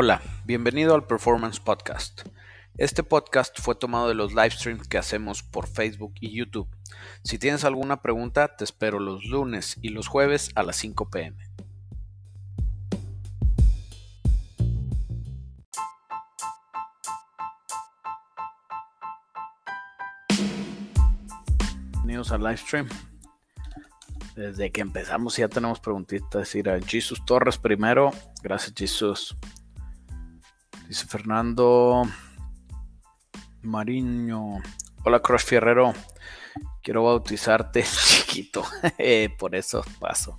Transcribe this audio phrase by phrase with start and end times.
[0.00, 2.22] Hola, bienvenido al Performance Podcast.
[2.76, 6.68] Este podcast fue tomado de los live streams que hacemos por Facebook y YouTube.
[7.24, 11.36] Si tienes alguna pregunta, te espero los lunes y los jueves a las 5 pm.
[21.94, 22.88] Bienvenidos al live stream.
[24.36, 26.42] Desde que empezamos ya tenemos preguntitas.
[26.42, 28.12] Decir a Jesus Torres primero.
[28.44, 29.36] Gracias, Jesus.
[30.88, 32.04] Dice Fernando
[33.60, 34.56] Mariño.
[35.04, 35.92] Hola, Crush Fierrero.
[36.82, 38.64] Quiero bautizarte chiquito.
[38.96, 40.38] Eh, por eso paso.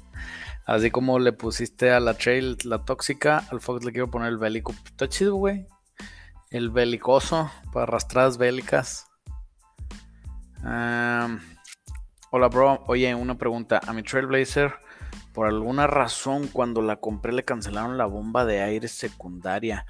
[0.65, 4.39] Así como le pusiste a la trail la tóxica, al Fox le quiero poner el
[4.39, 4.73] bélico.
[4.85, 5.67] Está chido, güey.
[6.49, 9.05] El belicoso para arrastradas bélicas.
[10.63, 11.37] hola,
[12.49, 12.83] bro.
[12.87, 13.81] Oye, una pregunta.
[13.85, 14.73] A mi Trailblazer,
[15.31, 19.85] por alguna razón, cuando la compré, le cancelaron la bomba de aire secundaria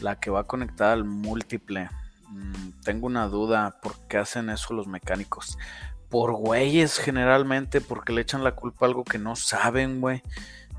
[0.00, 1.88] la que va conectada al múltiple.
[2.28, 5.58] Mm, tengo una duda, ¿por qué hacen eso los mecánicos?
[6.08, 10.22] Por güeyes generalmente, porque le echan la culpa a algo que no saben, güey.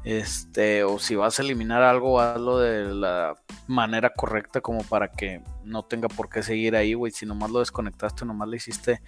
[0.03, 3.36] Este, o si vas a eliminar algo, hazlo de la
[3.67, 7.11] manera correcta como para que no tenga por qué seguir ahí, güey.
[7.11, 9.02] Si nomás lo desconectaste, nomás le hiciste,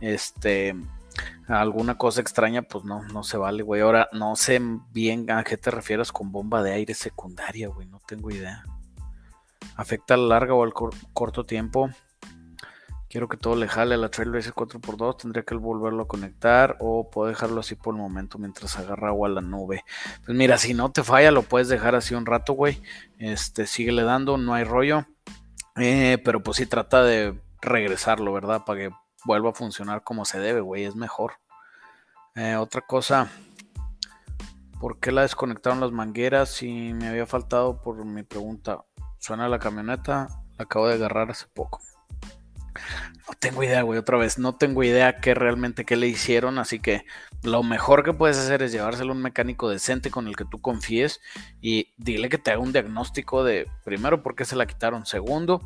[0.00, 0.76] este,
[1.48, 3.82] alguna cosa extraña, pues no, no se vale, güey.
[3.82, 4.60] Ahora, no sé
[4.92, 7.86] bien a qué te refieres con bomba de aire secundaria, güey.
[7.88, 8.64] No tengo idea
[9.76, 11.90] afecta a la larga o al corto tiempo.
[13.08, 15.16] Quiero que todo le jale a la Trailblazer 4x2.
[15.16, 19.28] Tendría que volverlo a conectar o puedo dejarlo así por el momento mientras agarra agua
[19.28, 19.84] a la nube.
[20.24, 22.82] Pues mira, si no te falla, lo puedes dejar así un rato, güey.
[23.18, 25.06] Este, síguele dando, no hay rollo.
[25.76, 28.64] Eh, pero pues sí trata de regresarlo, ¿verdad?
[28.66, 28.90] Para que
[29.24, 30.84] vuelva a funcionar como se debe, güey.
[30.84, 31.34] Es mejor.
[32.34, 33.30] Eh, otra cosa.
[34.80, 36.50] ¿Por qué la desconectaron las mangueras?
[36.50, 38.84] Si me había faltado por mi pregunta.
[39.18, 40.28] Suena la camioneta,
[40.58, 41.80] la acabo de agarrar hace poco.
[43.28, 44.38] No tengo idea, güey, otra vez.
[44.38, 46.58] No tengo idea qué realmente qué le hicieron.
[46.58, 47.04] Así que
[47.42, 50.60] lo mejor que puedes hacer es llevárselo a un mecánico decente con el que tú
[50.60, 51.20] confíes
[51.60, 55.06] y dile que te haga un diagnóstico de, primero, por qué se la quitaron.
[55.06, 55.60] Segundo,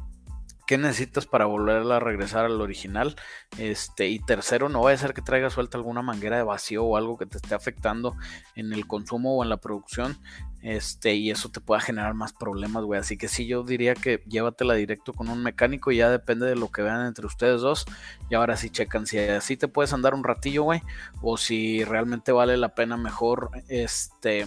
[0.71, 3.17] qué necesitas para volverla a regresar al original.
[3.59, 6.97] Este, y tercero, no va a ser que traiga suelta alguna manguera de vacío o
[6.97, 8.15] algo que te esté afectando
[8.55, 10.17] en el consumo o en la producción.
[10.63, 13.01] Este, y eso te pueda generar más problemas, güey.
[13.01, 16.55] Así que sí, yo diría que llévatela directo con un mecánico y ya depende de
[16.55, 17.85] lo que vean entre ustedes dos.
[18.31, 20.83] Y ahora sí checan si así te puedes andar un ratillo, güey.
[21.21, 24.47] O si realmente vale la pena mejor, este,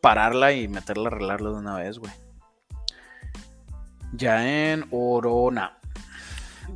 [0.00, 2.12] pararla y meterla a arreglarla de una vez, güey.
[4.16, 5.76] Ya en Orona.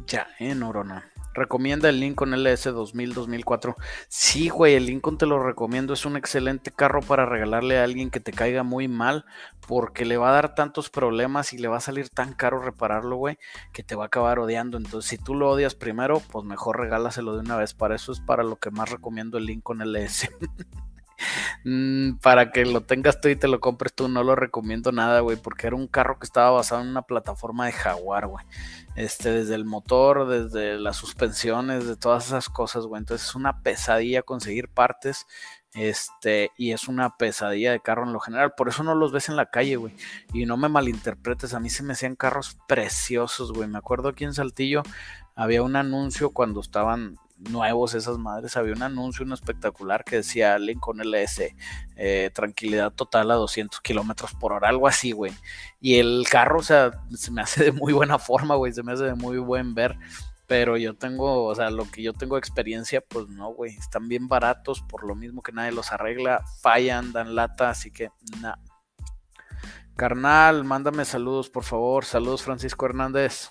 [0.09, 1.05] Ya en Orona.
[1.35, 3.77] Recomienda el Lincoln LS 2000-2004.
[4.09, 5.93] Sí, güey, el Lincoln te lo recomiendo.
[5.93, 9.25] Es un excelente carro para regalarle a alguien que te caiga muy mal.
[9.69, 13.15] Porque le va a dar tantos problemas y le va a salir tan caro repararlo,
[13.15, 13.39] güey,
[13.73, 14.77] que te va a acabar odiando.
[14.77, 17.73] Entonces, si tú lo odias primero, pues mejor regálaselo de una vez.
[17.73, 20.29] Para eso es para lo que más recomiendo el Lincoln LS.
[21.65, 25.21] Mm, para que lo tengas tú y te lo compres tú, no lo recomiendo nada,
[25.21, 28.45] güey, porque era un carro que estaba basado en una plataforma de Jaguar, güey.
[28.95, 33.01] Este, desde el motor, desde las suspensiones, de todas esas cosas, güey.
[33.01, 35.27] Entonces es una pesadilla conseguir partes.
[35.75, 38.55] Este, y es una pesadilla de carro en lo general.
[38.57, 39.95] Por eso no los ves en la calle, güey.
[40.33, 43.69] Y no me malinterpretes, a mí se me hacían carros preciosos, güey.
[43.69, 44.83] Me acuerdo aquí en Saltillo
[45.39, 50.59] había un anuncio cuando estaban nuevos esas madres, había un anuncio, un espectacular que decía
[50.59, 51.55] Lincoln LS,
[51.97, 55.33] eh, tranquilidad total a 200 kilómetros por hora, algo así, güey.
[55.81, 58.93] Y el carro, o sea, se me hace de muy buena forma, güey, se me
[58.93, 59.97] hace de muy buen ver.
[60.47, 63.77] Pero yo tengo, o sea, lo que yo tengo experiencia, pues no, güey.
[63.77, 68.09] Están bien baratos, por lo mismo que nadie los arregla, fallan, dan lata, así que
[68.41, 68.59] nada.
[69.95, 72.07] Carnal, mándame saludos, por favor.
[72.07, 73.51] Saludos, Francisco Hernández.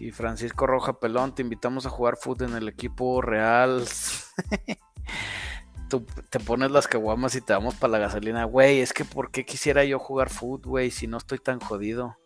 [0.00, 3.84] Y Francisco Roja Pelón, te invitamos a jugar fútbol en el equipo real.
[5.90, 8.44] Tú te pones las caguamas y te damos para la gasolina.
[8.44, 12.16] Güey, es que ¿por qué quisiera yo jugar fútbol, güey, si no estoy tan jodido?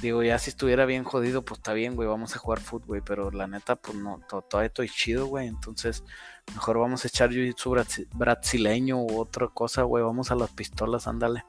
[0.00, 3.02] Digo, ya si estuviera bien jodido, pues está bien, güey, vamos a jugar fútbol, güey.
[3.04, 5.46] Pero la neta, pues no, todavía estoy chido, güey.
[5.46, 6.04] Entonces,
[6.54, 10.02] mejor vamos a echar jiu-jitsu brasileño u otra cosa, güey.
[10.02, 11.44] Vamos a las pistolas, ándale.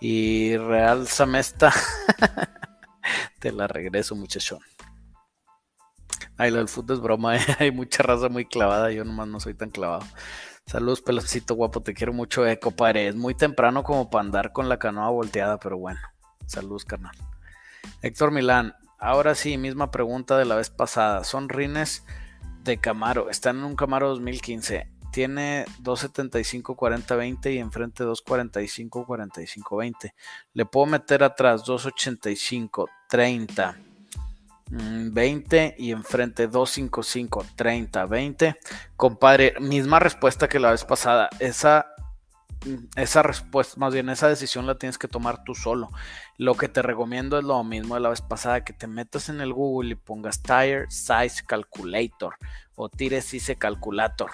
[0.00, 1.72] Y Real Samesta.
[3.40, 4.60] Te la regreso, muchachón.
[6.38, 7.40] Ay, lo del fútbol es broma, ¿eh?
[7.58, 10.04] hay mucha raza muy clavada, yo nomás no soy tan clavado.
[10.66, 13.08] Saludos, peloncito guapo, te quiero mucho, eh, compadre.
[13.08, 16.00] Es muy temprano como para andar con la canoa volteada, pero bueno.
[16.46, 17.16] Saludos, carnal.
[18.00, 21.24] Héctor Milán, ahora sí, misma pregunta de la vez pasada.
[21.24, 22.04] Son rines
[22.62, 24.88] de Camaro, están en un Camaro 2015.
[25.12, 30.14] tiene 275 40 20 y enfrente 245 45 20.
[30.54, 33.91] Le puedo meter atrás 285 30
[34.72, 38.56] 20 y enfrente 255 30 20.
[38.96, 41.28] Compadre, misma respuesta que la vez pasada.
[41.38, 41.86] Esa
[42.96, 45.90] esa respuesta, más bien esa decisión la tienes que tomar tú solo.
[46.38, 49.40] Lo que te recomiendo es lo mismo de la vez pasada, que te metas en
[49.40, 52.36] el Google y pongas Tire Size Calculator
[52.74, 54.30] o Tire Size Calculator.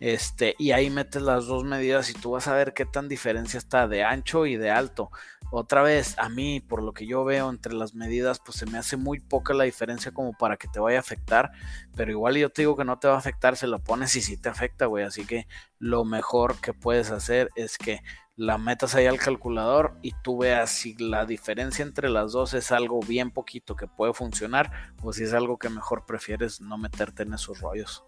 [0.00, 3.58] Este, y ahí metes las dos medidas y tú vas a ver qué tan diferencia
[3.58, 5.10] está de ancho y de alto.
[5.52, 8.78] Otra vez, a mí, por lo que yo veo entre las medidas, pues se me
[8.78, 11.50] hace muy poca la diferencia como para que te vaya a afectar.
[11.96, 14.22] Pero igual yo te digo que no te va a afectar, se lo pones y
[14.22, 15.04] sí te afecta, güey.
[15.04, 15.46] Así que
[15.78, 18.00] lo mejor que puedes hacer es que
[18.36, 22.72] la metas ahí al calculador y tú veas si la diferencia entre las dos es
[22.72, 27.24] algo bien poquito que puede funcionar o si es algo que mejor prefieres no meterte
[27.24, 28.04] en esos rollos.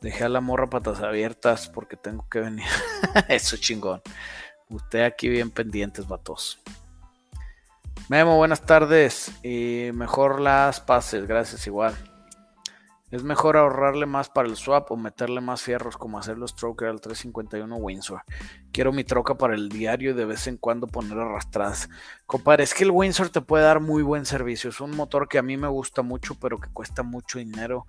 [0.00, 2.66] Dejé a la morra patas abiertas porque tengo que venir.
[3.28, 4.00] Eso chingón.
[4.70, 6.58] Usted aquí bien pendientes, vatos.
[8.08, 9.30] Memo, buenas tardes.
[9.44, 11.94] Y mejor las pases, gracias igual.
[13.10, 16.88] Es mejor ahorrarle más para el swap o meterle más fierros como hacer los Stroker
[16.88, 18.22] al 351 Windsor.
[18.72, 21.90] Quiero mi troca para el diario y de vez en cuando poner arrastradas.
[22.24, 24.70] Compadre, es que el Windsor te puede dar muy buen servicio.
[24.70, 27.86] Es un motor que a mí me gusta mucho, pero que cuesta mucho dinero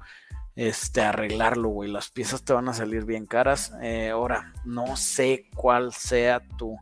[0.55, 1.91] este, arreglarlo, güey.
[1.91, 3.73] Las piezas te van a salir bien caras.
[3.81, 6.77] Eh, ahora, no sé cuál sea tu,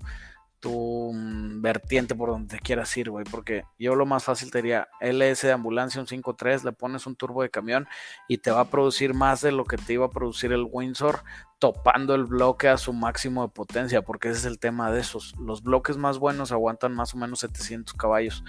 [0.59, 3.25] tu mm, vertiente por donde te quieras ir, güey.
[3.25, 7.15] Porque yo lo más fácil te diría LS de ambulancia, un 5.3, le pones un
[7.15, 7.87] turbo de camión
[8.27, 11.21] y te va a producir más de lo que te iba a producir el Windsor
[11.59, 15.35] topando el bloque a su máximo de potencia, porque ese es el tema de esos.
[15.37, 18.43] Los bloques más buenos aguantan más o menos 700 caballos.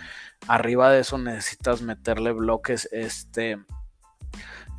[0.46, 3.58] Arriba de eso necesitas meterle bloques, este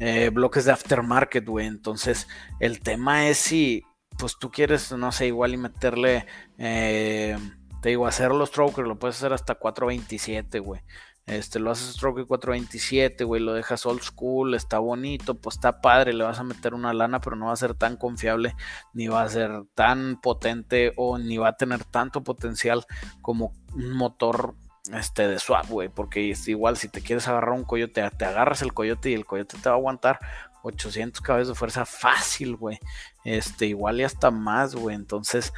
[0.01, 1.68] eh, bloques de aftermarket, güey.
[1.68, 2.27] Entonces,
[2.59, 3.83] el tema es si,
[4.18, 6.25] pues tú quieres, no sé, igual y meterle,
[6.57, 7.38] eh,
[7.83, 10.81] te digo, hacer los strokers, lo puedes hacer hasta 427, güey.
[11.27, 16.13] Este, lo haces stroker 427, güey, lo dejas old school, está bonito, pues está padre,
[16.13, 18.56] le vas a meter una lana, pero no va a ser tan confiable,
[18.94, 22.86] ni va a ser tan potente o ni va a tener tanto potencial
[23.21, 24.56] como un motor
[24.94, 28.62] este, de swap, güey, porque es igual si te quieres agarrar un coyote, te agarras
[28.62, 30.19] el coyote y el coyote te va a aguantar
[30.63, 32.80] 800 caballos de fuerza fácil, güey.
[33.24, 34.95] Este, igual y hasta más, güey.
[34.95, 35.54] Entonces,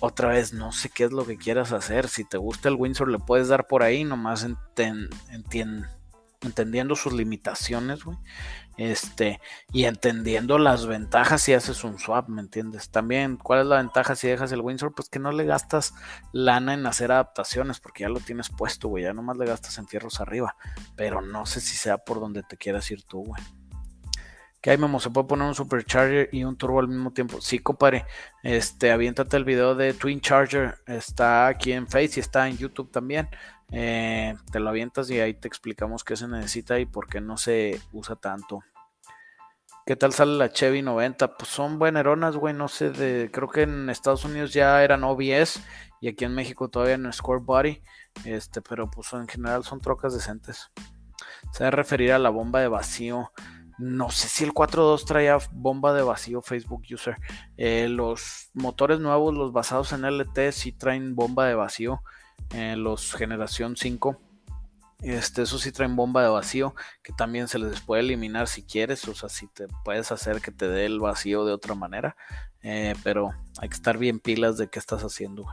[0.00, 2.08] otra vez, no sé qué es lo que quieras hacer.
[2.08, 4.46] Si te gusta el Windsor, le puedes dar por ahí, nomás
[6.44, 8.16] entendiendo sus limitaciones, güey
[8.76, 9.40] este,
[9.72, 12.90] y entendiendo las ventajas si haces un swap, ¿me entiendes?
[12.90, 14.94] También, ¿cuál es la ventaja si dejas el Windsor?
[14.94, 15.94] Pues que no le gastas
[16.32, 19.86] lana en hacer adaptaciones, porque ya lo tienes puesto, güey, ya nomás le gastas en
[19.86, 20.56] fierros arriba,
[20.96, 23.42] pero no sé si sea por donde te quieras ir tú, güey.
[24.60, 27.38] Que hay, Memo, se puede poner un supercharger y un turbo al mismo tiempo.
[27.42, 28.06] Sí, compadre.
[28.42, 30.76] Este, aviéntate el video de Twin Charger.
[30.86, 33.28] Está aquí en Face y está en YouTube también.
[33.76, 37.36] Eh, te lo avientas y ahí te explicamos qué se necesita y por qué no
[37.36, 38.60] se usa tanto.
[39.84, 41.36] ¿Qué tal sale la Chevy 90?
[41.36, 42.54] Pues son bueneronas, güey.
[42.54, 45.60] No sé, creo que en Estados Unidos ya eran OBS
[46.00, 47.82] y aquí en México todavía no es Core Body.
[48.24, 50.70] Este, pero pues en general son trocas decentes.
[51.50, 53.32] Se debe referir a la bomba de vacío.
[53.76, 57.16] No sé si el 4.2 traía bomba de vacío Facebook User.
[57.56, 62.02] Eh, los motores nuevos, los basados en LT, sí traen bomba de vacío
[62.76, 64.20] los generación 5.
[65.00, 69.06] Este, eso sí traen bomba de vacío, que también se les puede eliminar si quieres,
[69.06, 72.16] o sea, si te puedes hacer que te dé el vacío de otra manera,
[72.62, 75.44] eh, pero hay que estar bien pilas de qué estás haciendo,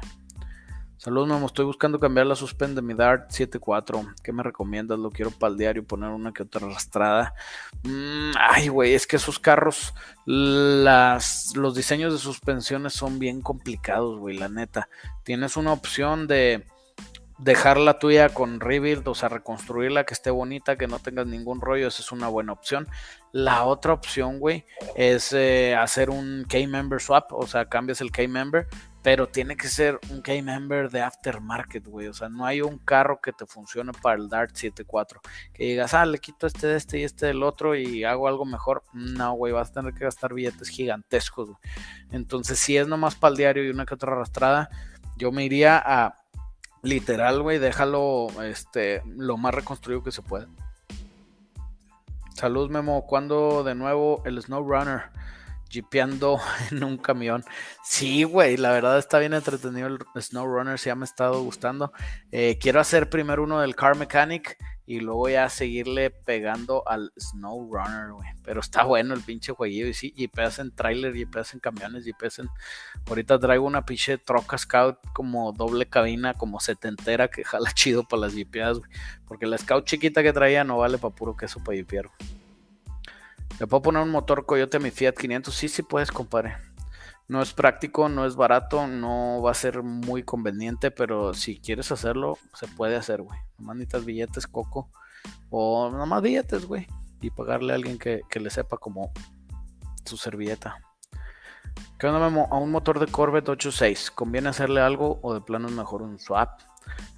[1.04, 1.48] Saludos, Memo.
[1.48, 4.14] Estoy buscando cambiar la suspend de mi Dart 7.4.
[4.22, 5.00] ¿Qué me recomiendas?
[5.00, 7.34] Lo quiero para el diario, poner una que otra arrastrada.
[7.82, 9.96] Mm, ay, güey, es que esos carros,
[10.28, 14.90] las, los diseños de suspensiones son bien complicados, güey, la neta.
[15.24, 16.68] Tienes una opción de
[17.40, 21.62] dejar la tuya con rebuild, o sea, reconstruirla, que esté bonita, que no tengas ningún
[21.62, 22.88] rollo, esa es una buena opción.
[23.32, 24.66] La otra opción, güey,
[24.96, 28.68] es eh, hacer un K-Member swap, o sea, cambias el K-Member,
[29.04, 33.20] pero tiene que ser un K-Member de aftermarket, güey, o sea, no hay un carro
[33.22, 35.20] que te funcione para el Dart 7.4,
[35.54, 38.46] que digas, ah, le quito este de este y este del otro y hago algo
[38.46, 38.84] mejor.
[38.94, 41.60] No, güey, vas a tener que gastar billetes gigantescos, güey.
[42.12, 44.70] Entonces, si es nomás para el diario y una que otra arrastrada,
[45.18, 46.22] yo me iría a
[46.84, 50.48] Literal, güey, déjalo este, lo más reconstruido que se pueda.
[52.34, 53.06] Salud, Memo.
[53.06, 55.04] ¿Cuándo de nuevo el Snow Runner?
[55.72, 56.40] Jipeando
[56.72, 57.44] en un camión.
[57.84, 61.92] Sí, güey, la verdad está bien entretenido el Snow Runner, ya me ha estado gustando.
[62.32, 67.70] Eh, quiero hacer primero uno del Car Mechanic y luego ya seguirle pegando al Snow
[67.72, 68.28] Runner, güey.
[68.44, 69.88] Pero está bueno el pinche jueguillo.
[69.88, 72.50] Y sí, jipeas en trailer, jipeas en camiones, jipeas en.
[73.08, 78.24] Ahorita traigo una pinche troca Scout como doble cabina, como setentera, que jala chido para
[78.24, 78.92] las jipeadas, güey.
[79.28, 82.10] Porque la Scout chiquita que traía no vale para puro queso para jipear.
[83.62, 85.54] ¿Le puedo poner un motor Coyote a mi Fiat 500?
[85.54, 86.58] Sí, sí puedes, compadre.
[87.28, 91.92] No es práctico, no es barato, no va a ser muy conveniente, pero si quieres
[91.92, 93.38] hacerlo, se puede hacer, güey.
[93.60, 94.90] Nomás necesitas billetes, coco.
[95.52, 96.88] O nomás billetes, güey.
[97.22, 99.12] Y pagarle a alguien que, le sepa como
[100.06, 100.80] su servilleta.
[102.00, 104.10] ¿Qué onda, A un motor de Corvette 8.6.
[104.10, 106.60] ¿Conviene hacerle algo o de plano es mejor un swap?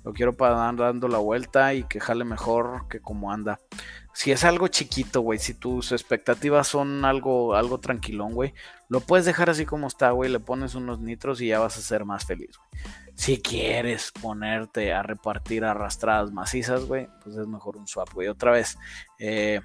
[0.03, 3.61] Lo quiero para andar dando la vuelta y que jale mejor que como anda
[4.13, 8.53] si es algo chiquito, güey, si tus expectativas son algo, algo tranquilón, güey,
[8.87, 11.81] lo puedes dejar así como está, güey, le pones unos nitros y ya vas a
[11.81, 12.83] ser más feliz, güey.
[13.15, 18.27] Si quieres ponerte a repartir arrastradas macizas, güey, pues es mejor un swap, güey.
[18.27, 18.77] Otra vez,
[19.19, 19.61] eh,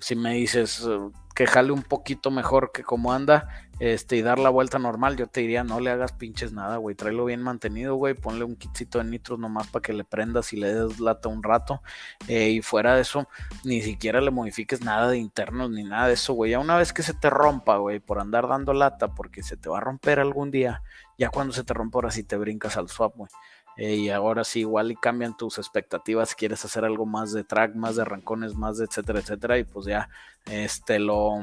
[0.00, 0.86] si me dices
[1.34, 3.48] que jale un poquito mejor que como anda,
[3.78, 6.94] este, y dar la vuelta normal, yo te diría, no le hagas pinches nada, güey,
[6.94, 10.56] tráelo bien mantenido, güey, ponle un kitcito de nitros nomás para que le prendas y
[10.56, 11.82] le des lata un rato,
[12.28, 13.28] eh, y fuera de eso,
[13.64, 16.92] ni siquiera le modifiques nada de internos ni nada de eso, güey, ya una vez
[16.92, 20.20] que se te rompa, güey, por andar dando lata, porque se te va a romper
[20.20, 20.82] algún día,
[21.18, 23.30] ya cuando se te rompa ahora sí te brincas al swap, güey.
[23.76, 27.74] Eh, y ahora sí, igual y cambian tus expectativas, quieres hacer algo más de track,
[27.74, 30.10] más de arrancones, más de etcétera, etcétera, y pues ya
[30.46, 31.42] este lo,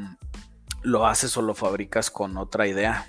[0.84, 3.08] lo haces o lo fabricas con otra idea.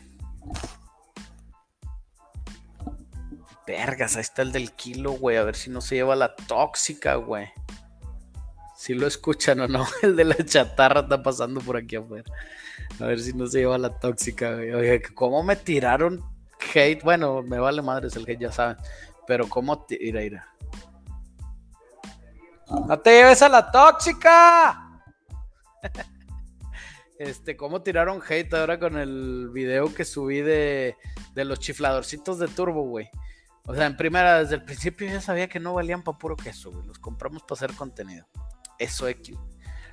[3.66, 5.36] Vergas, ahí está el del kilo, güey.
[5.36, 7.52] A ver si no se lleva la tóxica, güey.
[8.76, 12.24] Si lo escuchan o no, el de la chatarra está pasando por aquí afuera.
[12.98, 14.72] A ver si no se lleva la tóxica, güey.
[14.72, 16.24] Oye, ¿cómo me tiraron
[16.74, 17.02] hate?
[17.02, 18.76] Bueno, me vale madres el hate, ya saben.
[19.30, 19.96] Pero cómo te...
[20.00, 20.48] Ira, ira.
[22.88, 24.90] No te lleves a la tóxica.
[27.16, 30.96] Este, cómo tiraron hate ahora con el video que subí de,
[31.34, 33.10] de los chifladorcitos de turbo, güey.
[33.66, 36.72] O sea, en primera, desde el principio ya sabía que no valían para puro queso,
[36.72, 36.86] güey.
[36.86, 38.26] Los compramos para hacer contenido.
[38.78, 39.36] Eso X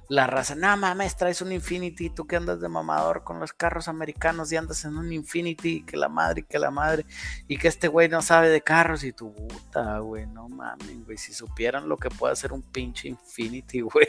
[0.10, 3.88] la raza, no mames, traes un Infinity, tú que andas de mamador con los carros
[3.90, 7.06] americanos y andas en un Infinity, que la madre, que la madre,
[7.48, 11.18] y que este güey no sabe de carros y tu puta, güey, no mames, güey,
[11.18, 14.08] si supieran lo que puede hacer un pinche Infinity, güey.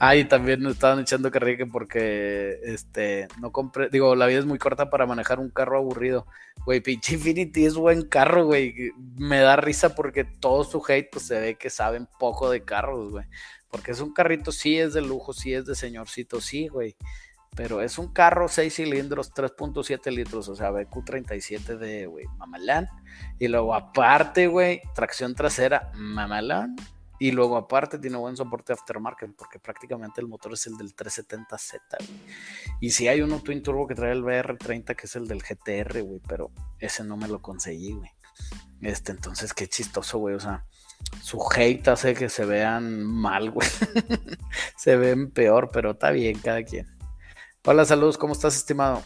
[0.00, 4.58] Ay, también nos estaban echando carrilla porque, este, no compré, digo, la vida es muy
[4.58, 6.26] corta para manejar un carro aburrido,
[6.66, 11.26] güey, pinche Infinity es buen carro, güey, me da risa porque todo su hate, pues
[11.28, 13.26] se ve que saben poco de carros, güey.
[13.74, 16.94] Porque es un carrito, sí es de lujo, sí es de señorcito, sí, güey.
[17.56, 22.86] Pero es un carro 6 cilindros, 3.7 litros, o sea, BQ37 de, güey, mamalán.
[23.40, 26.76] Y luego aparte, güey, tracción trasera, mamalán.
[27.18, 31.80] Y luego aparte tiene buen soporte aftermarket, porque prácticamente el motor es el del 370Z,
[31.98, 32.20] güey.
[32.78, 36.00] Y si hay uno Twin Turbo que trae el BR30, que es el del GTR,
[36.00, 38.10] güey, pero ese no me lo conseguí, güey.
[38.82, 40.64] Este, entonces, qué chistoso, güey, o sea
[41.22, 43.68] su hate hace que se vean mal, güey.
[44.76, 46.86] se ven peor, pero está bien, cada quien.
[47.64, 49.02] Hola, saludos, ¿cómo estás, estimado?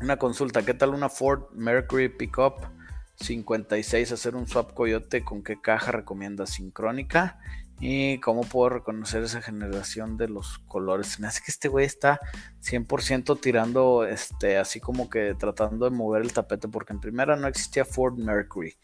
[0.00, 2.66] Una consulta, ¿qué tal una Ford Mercury Pickup
[3.16, 5.24] 56 hacer un swap coyote?
[5.24, 7.38] ¿Con qué caja recomienda sincrónica?
[7.80, 11.20] ¿Y cómo puedo reconocer esa generación de los colores?
[11.20, 12.18] Me hace que este güey está
[12.60, 17.46] 100% tirando, este, así como que tratando de mover el tapete, porque en primera no
[17.46, 18.76] existía Ford Mercury.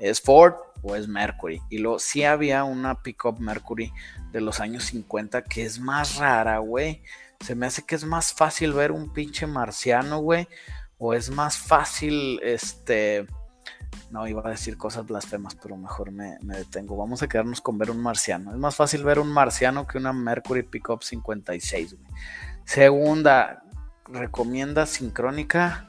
[0.00, 1.60] ¿Es Ford o es Mercury?
[1.68, 3.92] Y luego sí había una pickup Mercury
[4.32, 7.02] de los años 50 que es más rara, güey.
[7.40, 10.48] Se me hace que es más fácil ver un pinche marciano, güey.
[10.98, 13.26] O es más fácil, este
[14.10, 16.96] no, iba a decir cosas blasfemas, pero mejor me, detengo.
[16.96, 18.50] Vamos a quedarnos con ver un marciano.
[18.50, 21.96] Es más fácil ver un marciano que una Mercury Pickup 56.
[22.64, 23.62] Segunda,
[24.06, 25.86] ¿recomienda sincrónica?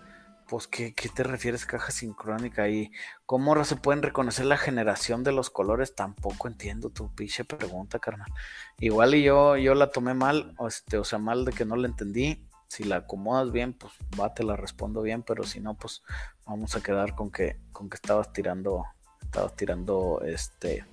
[0.47, 2.67] Pues, ¿qué, ¿qué, te refieres caja sincrónica?
[2.69, 2.91] ¿Y
[3.25, 5.95] cómo se pueden reconocer la generación de los colores?
[5.95, 8.31] Tampoco entiendo tu pinche pregunta, carnal.
[8.77, 11.87] Igual y yo, yo la tomé mal, este, o sea, mal de que no la
[11.87, 16.03] entendí si la acomodas bien, pues va, te la respondo bien, pero si no, pues
[16.45, 18.85] vamos a quedar con que, con que estabas tirando,
[19.21, 20.85] estabas tirando, este,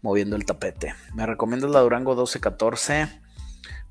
[0.00, 0.94] moviendo el tapete.
[1.16, 3.20] Me recomiendas la Durango 1214.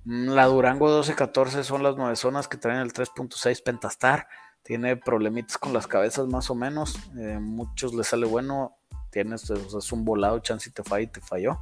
[0.05, 4.29] Mm, la Durango 1214 son las nueve zonas que traen el 3.6 Pentastar.
[4.63, 6.95] Tiene problemitas con las cabezas más o menos.
[7.17, 8.77] Eh, muchos les sale bueno.
[9.11, 11.59] Tienes, es un volado, chance y te falla y te falló.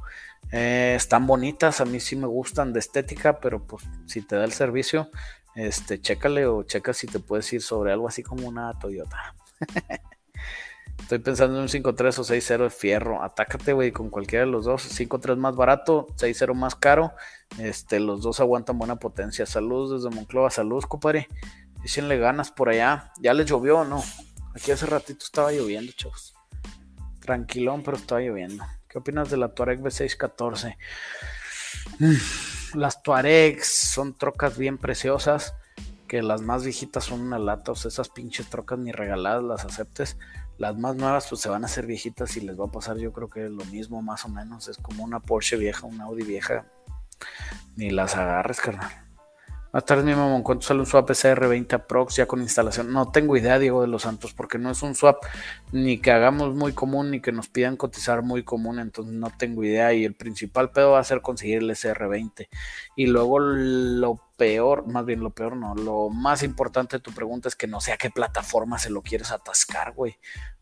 [0.52, 4.44] Eh, están bonitas, a mí sí me gustan de estética, pero pues si te da
[4.44, 5.10] el servicio,
[5.56, 9.34] Este, chécale o checa si te puedes ir sobre algo así como una Toyota.
[11.00, 13.22] Estoy pensando en un 5.3 o 6.0 de fierro.
[13.22, 14.84] Atácate, güey, con cualquiera de los dos.
[14.98, 17.12] 5.3 más barato, 6.0 más caro.
[17.58, 19.46] Este, los dos aguantan buena potencia.
[19.46, 20.50] Saludos desde Monclova.
[20.50, 21.28] Saludos, compadre.
[21.82, 23.12] Dícenle ganas por allá.
[23.20, 24.02] ¿Ya les llovió o no?
[24.54, 26.34] Aquí hace ratito estaba lloviendo, chavos.
[27.20, 28.64] Tranquilón, pero estaba lloviendo.
[28.88, 30.76] ¿Qué opinas de la Tuareg B614?
[31.98, 32.14] Mm,
[32.74, 35.54] las Tuaregs son trocas bien preciosas.
[36.08, 37.72] Que las más viejitas son una lata.
[37.72, 40.16] O sea, esas pinches trocas ni regaladas las aceptes.
[40.58, 43.12] Las más nuevas pues se van a hacer viejitas y les va a pasar yo
[43.12, 44.68] creo que lo mismo más o menos.
[44.68, 46.66] Es como una Porsche vieja, una Audi vieja.
[47.76, 49.05] Ni las agarres, carnal.
[49.76, 50.42] Buenas tardes, mi mamón.
[50.42, 52.90] ¿Cuánto sale un swap SR20 Aprox ya con instalación?
[52.94, 55.22] No tengo idea, Diego de los Santos, porque no es un swap
[55.70, 59.62] ni que hagamos muy común ni que nos pidan cotizar muy común, entonces no tengo
[59.64, 59.92] idea.
[59.92, 62.48] Y el principal pedo va a ser conseguir el SR20.
[62.96, 67.48] Y luego lo peor, más bien lo peor no, lo más importante de tu pregunta
[67.48, 70.18] es que no sé a qué plataforma se lo quieres atascar, güey.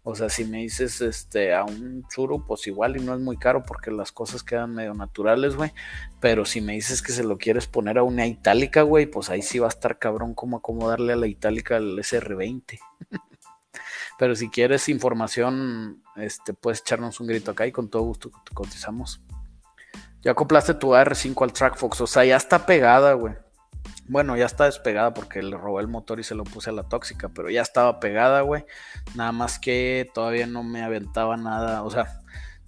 [0.06, 3.38] O sea, si me dices este a un churu, pues igual y no es muy
[3.38, 5.72] caro porque las cosas quedan medio naturales, güey.
[6.20, 9.40] Pero si me dices que se lo quieres poner a una itálica, güey, pues ahí
[9.40, 12.78] sí va a estar cabrón cómo acomodarle a la itálica el SR20.
[14.18, 18.54] Pero si quieres información, este, puedes echarnos un grito acá y con todo gusto te
[18.54, 19.22] cotizamos.
[20.20, 23.34] Ya acoplaste tu AR5 al TrackFox, o sea, ya está pegada, güey.
[24.06, 26.82] Bueno, ya está despegada porque le robé el motor y se lo puse a la
[26.82, 28.64] tóxica, pero ya estaba pegada, güey.
[29.14, 31.82] Nada más que todavía no me aventaba nada.
[31.82, 32.20] O sea,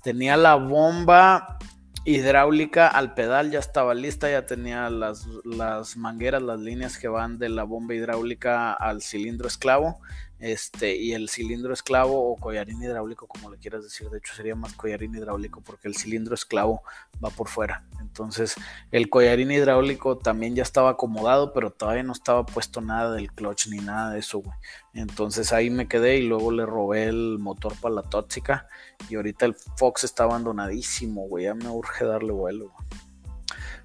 [0.02, 1.58] tenía la bomba
[2.04, 7.38] hidráulica al pedal, ya estaba lista, ya tenía las, las mangueras, las líneas que van
[7.38, 10.00] de la bomba hidráulica al cilindro esclavo
[10.38, 14.54] este, y el cilindro esclavo o collarín hidráulico, como le quieras decir, de hecho sería
[14.54, 16.82] más collarín hidráulico porque el cilindro esclavo
[17.24, 17.84] va por fuera.
[18.00, 18.54] Entonces,
[18.90, 23.68] el collarín hidráulico también ya estaba acomodado, pero todavía no estaba puesto nada del clutch
[23.68, 24.56] ni nada de eso, güey.
[24.92, 28.68] Entonces ahí me quedé y luego le robé el motor para la tóxica
[29.08, 31.44] y ahorita el Fox está abandonadísimo, güey.
[31.44, 32.72] Ya me urge darle vuelo,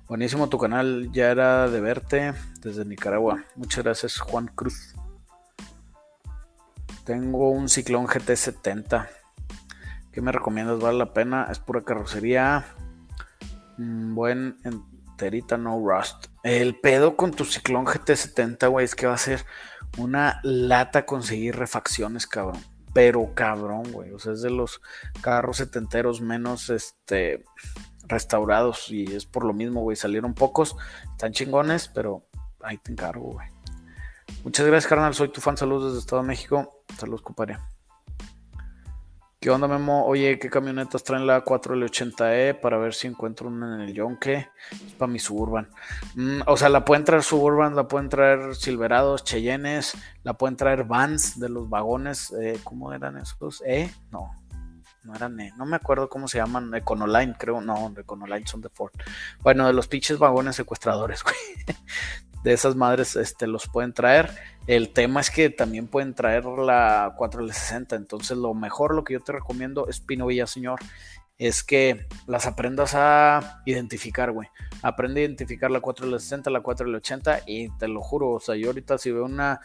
[0.07, 3.45] Buenísimo tu canal, ya era de verte desde Nicaragua.
[3.55, 4.93] Muchas gracias, Juan Cruz.
[7.05, 9.07] Tengo un Ciclón GT70.
[10.11, 10.79] ¿Qué me recomiendas?
[10.79, 11.47] ¿Vale la pena?
[11.49, 12.65] Es pura carrocería.
[13.77, 16.27] Mm, buen enterita, no rust.
[16.43, 19.45] El pedo con tu Ciclón GT70, güey, es que va a ser
[19.97, 22.61] una lata conseguir refacciones, cabrón.
[22.93, 24.11] Pero cabrón, güey.
[24.11, 24.81] O sea, es de los
[25.21, 27.43] carros setenteros menos este
[28.07, 28.91] restaurados.
[28.91, 29.95] Y es por lo mismo, güey.
[29.95, 30.75] Salieron pocos.
[31.11, 32.27] Están chingones, pero
[32.61, 33.47] ahí te encargo, güey.
[34.43, 35.13] Muchas gracias, carnal.
[35.13, 35.55] Soy tu fan.
[35.55, 36.83] Saludos desde Estado de México.
[36.97, 37.57] Saludos, compadre.
[39.39, 40.05] ¿Qué onda, Memo?
[40.05, 44.49] Oye, ¿qué camionetas traen la 4L80E para ver si encuentro una en el Yonke?
[44.71, 45.69] Es para mi Suburban.
[46.15, 50.85] Mm, o sea, la pueden traer Suburban, la pueden traer Silverados, Cheyennes, la pueden traer
[50.85, 52.33] Vans de los vagones.
[52.39, 53.61] Eh, ¿Cómo eran esos?
[53.65, 53.91] ¿Eh?
[54.11, 54.31] No,
[55.03, 55.53] no eran E.
[55.55, 56.73] No me acuerdo cómo se llaman.
[56.73, 57.61] Econoline, creo.
[57.61, 58.91] No, Econoline son de Ford.
[59.41, 61.35] Bueno, de los pinches vagones secuestradores, güey
[62.43, 64.31] de esas madres este, los pueden traer.
[64.67, 67.95] El tema es que también pueden traer la 4L60.
[67.95, 70.79] Entonces, lo mejor, lo que yo te recomiendo es Pino Villaseñor
[71.41, 74.47] es que las aprendas a identificar, güey.
[74.83, 78.99] Aprende a identificar la 4L60, la 4L80 y te lo juro, o sea, yo ahorita
[78.99, 79.59] si veo una,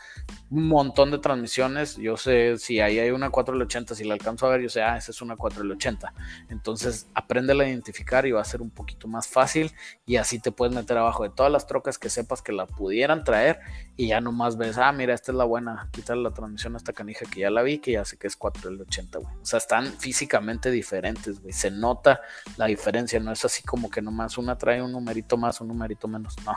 [0.51, 4.51] un montón de transmisiones, yo sé si ahí hay una 4L80, si la alcanzo a
[4.51, 6.13] ver, yo sé, ah, esa es una 4L80.
[6.49, 9.71] Entonces, aprende a identificar y va a ser un poquito más fácil
[10.07, 13.23] y así te puedes meter abajo de todas las trocas que sepas que la pudieran
[13.23, 13.61] traer
[13.99, 16.95] y ya nomás ves, ah, mira, esta es la buena, quitarle la transmisión a esta
[16.95, 19.35] canija que ya la vi, que ya sé que es 4L80, güey.
[19.43, 22.21] O sea, están físicamente diferentes, güey nota
[22.57, 26.09] la diferencia, no es así como que nomás una trae un numerito más, un numerito
[26.09, 26.55] menos, no,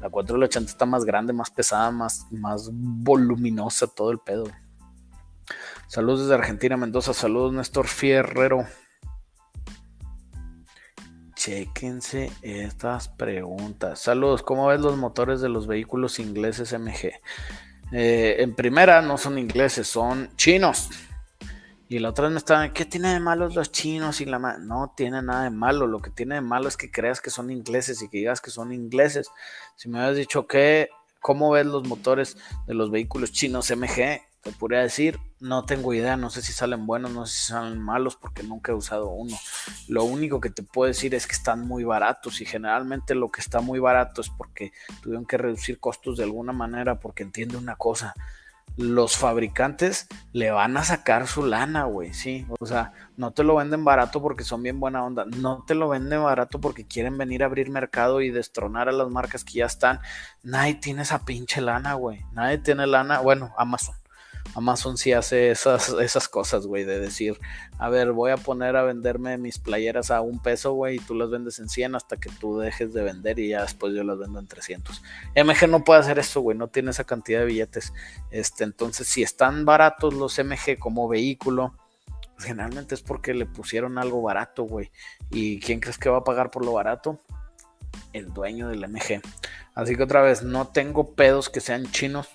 [0.00, 4.44] la 480 está más grande, más pesada, más, más voluminosa, todo el pedo.
[5.86, 8.66] Saludos desde Argentina, Mendoza, saludos Néstor Fierrero.
[11.34, 13.98] Chequense estas preguntas.
[13.98, 17.12] Saludos, ¿cómo ves los motores de los vehículos ingleses MG?
[17.92, 20.88] Eh, en primera, no son ingleses, son chinos.
[21.92, 24.94] Y la otra vez me estaba, ¿qué tiene de malo los chinos y la No
[24.96, 25.86] tiene nada de malo.
[25.86, 28.50] Lo que tiene de malo es que creas que son ingleses y que digas que
[28.50, 29.28] son ingleses.
[29.76, 30.88] Si me hubieras dicho que,
[31.20, 34.22] ¿cómo ves los motores de los vehículos chinos MG?
[34.40, 37.78] Te podría decir, no tengo idea, no sé si salen buenos, no sé si salen
[37.78, 39.36] malos, porque nunca he usado uno.
[39.86, 43.42] Lo único que te puedo decir es que están muy baratos y generalmente lo que
[43.42, 47.76] está muy barato es porque tuvieron que reducir costos de alguna manera, porque entiende una
[47.76, 48.14] cosa
[48.76, 52.46] los fabricantes le van a sacar su lana, güey, sí.
[52.60, 55.24] O sea, no te lo venden barato porque son bien buena onda.
[55.24, 59.08] No te lo venden barato porque quieren venir a abrir mercado y destronar a las
[59.08, 60.00] marcas que ya están.
[60.42, 62.24] Nadie tiene esa pinche lana, güey.
[62.32, 63.20] Nadie tiene lana.
[63.20, 64.01] Bueno, Amazon.
[64.54, 67.38] Amazon sí hace esas, esas cosas, güey, de decir,
[67.78, 71.14] a ver, voy a poner a venderme mis playeras a un peso, güey, y tú
[71.14, 74.18] las vendes en 100 hasta que tú dejes de vender y ya después yo las
[74.18, 75.02] vendo en 300.
[75.34, 77.92] MG no puede hacer eso, güey, no tiene esa cantidad de billetes.
[78.30, 81.74] Este, entonces, si están baratos los MG como vehículo,
[82.34, 84.90] pues generalmente es porque le pusieron algo barato, güey.
[85.30, 87.18] ¿Y quién crees que va a pagar por lo barato?
[88.12, 89.22] El dueño del MG.
[89.74, 92.28] Así que otra vez, no tengo pedos que sean chinos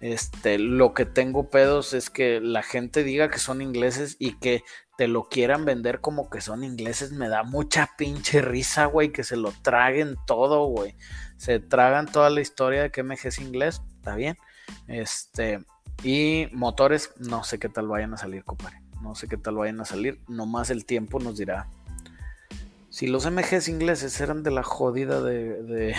[0.00, 4.64] este, lo que tengo pedos es que la gente diga que son ingleses y que
[4.96, 7.12] te lo quieran vender como que son ingleses.
[7.12, 10.96] Me da mucha pinche risa, güey, que se lo traguen todo, güey.
[11.36, 14.38] Se tragan toda la historia de que MG es inglés, está bien.
[14.88, 15.60] Este,
[16.02, 18.80] y motores, no sé qué tal vayan a salir, compadre.
[19.02, 20.20] No sé qué tal vayan a salir.
[20.28, 21.68] Nomás el tiempo nos dirá.
[22.88, 25.94] Si los MGs ingleses eran de la jodida de, de,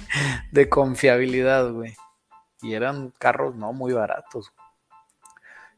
[0.52, 1.96] de confiabilidad, güey
[2.62, 4.52] y eran carros no muy baratos.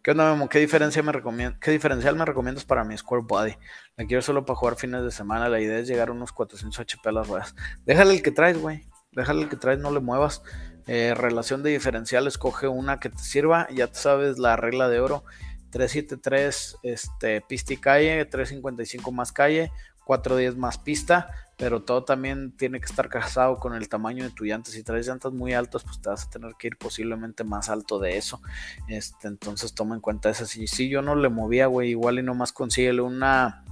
[0.02, 0.48] ¿Qué onda, Memo?
[0.48, 1.12] ¿Qué, diferencia me
[1.60, 3.56] ¿Qué diferencial me recomiendas para mi Square Body?
[3.96, 5.48] La quiero solo para jugar fines de semana.
[5.48, 7.54] La idea es llegar a unos 400 HP a las ruedas.
[7.84, 8.88] Déjale el que traes, güey.
[9.12, 10.42] Déjale el que traes, no le muevas.
[10.86, 13.68] Eh, relación de diferencial, escoge una que te sirva.
[13.70, 15.24] Ya sabes la regla de oro.
[15.70, 19.70] 373 este, pista y calle, 355 más calle,
[20.04, 24.44] 410 más pista pero todo también tiene que estar casado con el tamaño de tu
[24.44, 24.70] llanta.
[24.70, 27.98] Si traes llantas muy altas, pues te vas a tener que ir posiblemente más alto
[27.98, 28.40] de eso.
[28.86, 30.46] Este, entonces toma en cuenta eso.
[30.46, 33.64] Si, si yo no le movía, güey, igual y nomás consíguele una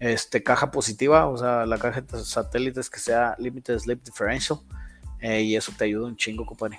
[0.00, 4.58] este, caja positiva, o sea, la caja de satélites que sea Limited Sleep Differential.
[5.20, 6.78] Eh, y eso te ayuda un chingo, compadre.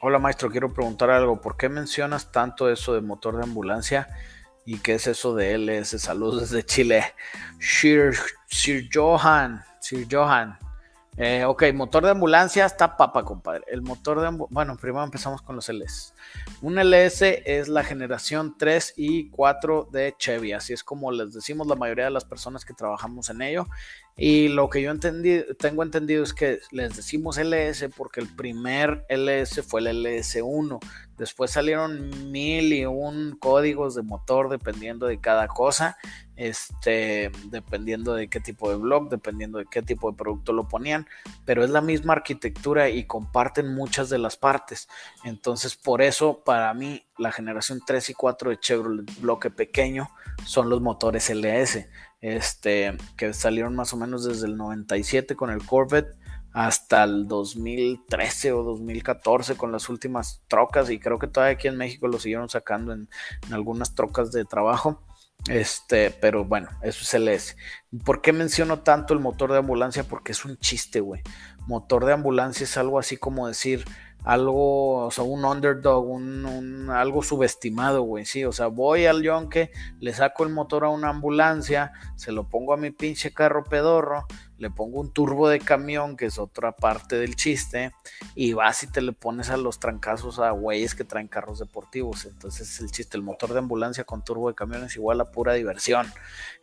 [0.00, 1.40] Hola maestro, quiero preguntar algo.
[1.40, 4.08] ¿Por qué mencionas tanto eso de motor de ambulancia?
[4.64, 6.00] ¿Y qué es eso de LS?
[6.00, 7.14] Saludos desde Chile.
[7.58, 9.62] Sir, Sir Johan.
[9.80, 10.56] Sir Johan.
[11.18, 13.64] Eh, ok, motor de ambulancia está papa, compadre.
[13.66, 14.46] El motor de.
[14.48, 16.14] Bueno, primero empezamos con los LS.
[16.62, 20.52] Un LS es la generación 3 y 4 de Chevy.
[20.52, 23.66] Así es como les decimos la mayoría de las personas que trabajamos en ello.
[24.16, 29.06] Y lo que yo entendí, tengo entendido es que les decimos LS porque el primer
[29.08, 30.78] LS fue el LS1.
[31.16, 35.96] Después salieron mil y un códigos de motor dependiendo de cada cosa,
[36.36, 41.06] este, dependiendo de qué tipo de blog, dependiendo de qué tipo de producto lo ponían,
[41.44, 44.88] pero es la misma arquitectura y comparten muchas de las partes.
[45.24, 50.10] Entonces, por eso, para mí, la generación 3 y 4 de Chevrolet bloque pequeño
[50.44, 51.86] son los motores LS
[52.22, 56.16] este, que salieron más o menos desde el 97 con el Corvette
[56.52, 61.76] hasta el 2013 o 2014 con las últimas trocas y creo que todavía aquí en
[61.76, 63.08] México lo siguieron sacando en,
[63.50, 65.02] algunas trocas de trabajo.
[65.48, 67.56] Este, pero bueno, eso es el S.
[68.04, 70.04] ¿Por qué menciono tanto el motor de ambulancia?
[70.04, 71.22] Porque es un chiste, güey.
[71.66, 73.84] Motor de ambulancia es algo así como decir,
[74.24, 79.70] algo, o sea, un underdog, un, algo subestimado, güey, sí, o sea, voy al yonke,
[80.00, 84.26] le saco el motor a una ambulancia, se lo pongo a mi pinche carro pedorro,
[84.62, 87.92] le pongo un turbo de camión, que es otra parte del chiste,
[88.34, 92.24] y vas y te le pones a los trancazos a güeyes que traen carros deportivos,
[92.24, 95.30] entonces es el chiste, el motor de ambulancia con turbo de camión es igual a
[95.30, 96.06] pura diversión,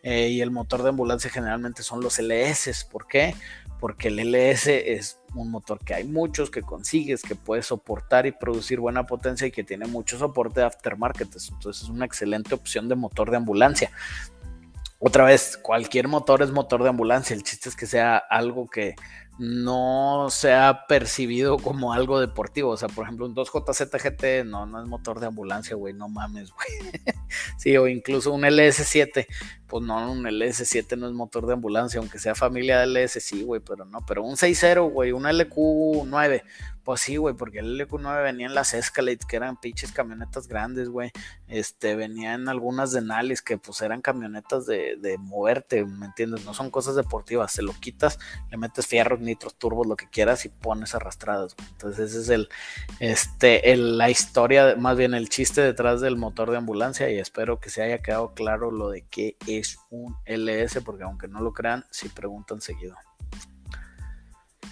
[0.01, 3.35] eh, y el motor de ambulancia generalmente son los LS, ¿por qué?
[3.79, 8.31] porque el LS es un motor que hay muchos, que consigues, que puede soportar y
[8.31, 11.29] producir buena potencia y que tiene mucho soporte aftermarket.
[11.49, 13.91] Entonces es una excelente opción de motor de ambulancia.
[15.01, 17.33] Otra vez, cualquier motor es motor de ambulancia.
[17.33, 18.95] El chiste es que sea algo que
[19.39, 22.71] no se ha percibido como algo deportivo.
[22.71, 26.09] O sea, por ejemplo, un 2JZ GT no, no es motor de ambulancia, güey, no
[26.09, 26.91] mames, güey.
[27.57, 29.25] sí, o incluso un LS7,
[29.65, 33.43] pues no, un LS7 no es motor de ambulancia, aunque sea familia de LS, sí,
[33.43, 36.43] güey, pero no, pero un 6.0, güey, un LQ9,
[36.89, 40.89] pues sí, güey, porque el LQ9 venía en las Escalade, que eran pinches camionetas grandes,
[40.89, 41.12] güey.
[41.47, 46.43] Este, venían algunas de Nalis, que pues eran camionetas de, de, moverte, ¿me entiendes?
[46.45, 48.17] No son cosas deportivas, se lo quitas,
[48.49, 51.67] le metes fierros, nitros, turbos, lo que quieras y pones arrastradas, güey.
[51.73, 52.49] Entonces ese es el,
[52.99, 57.69] este, la historia, más bien el chiste detrás del motor de ambulancia y espero que
[57.69, 61.86] se haya quedado claro lo de qué es un LS, porque aunque no lo crean,
[61.91, 62.95] si preguntan seguido.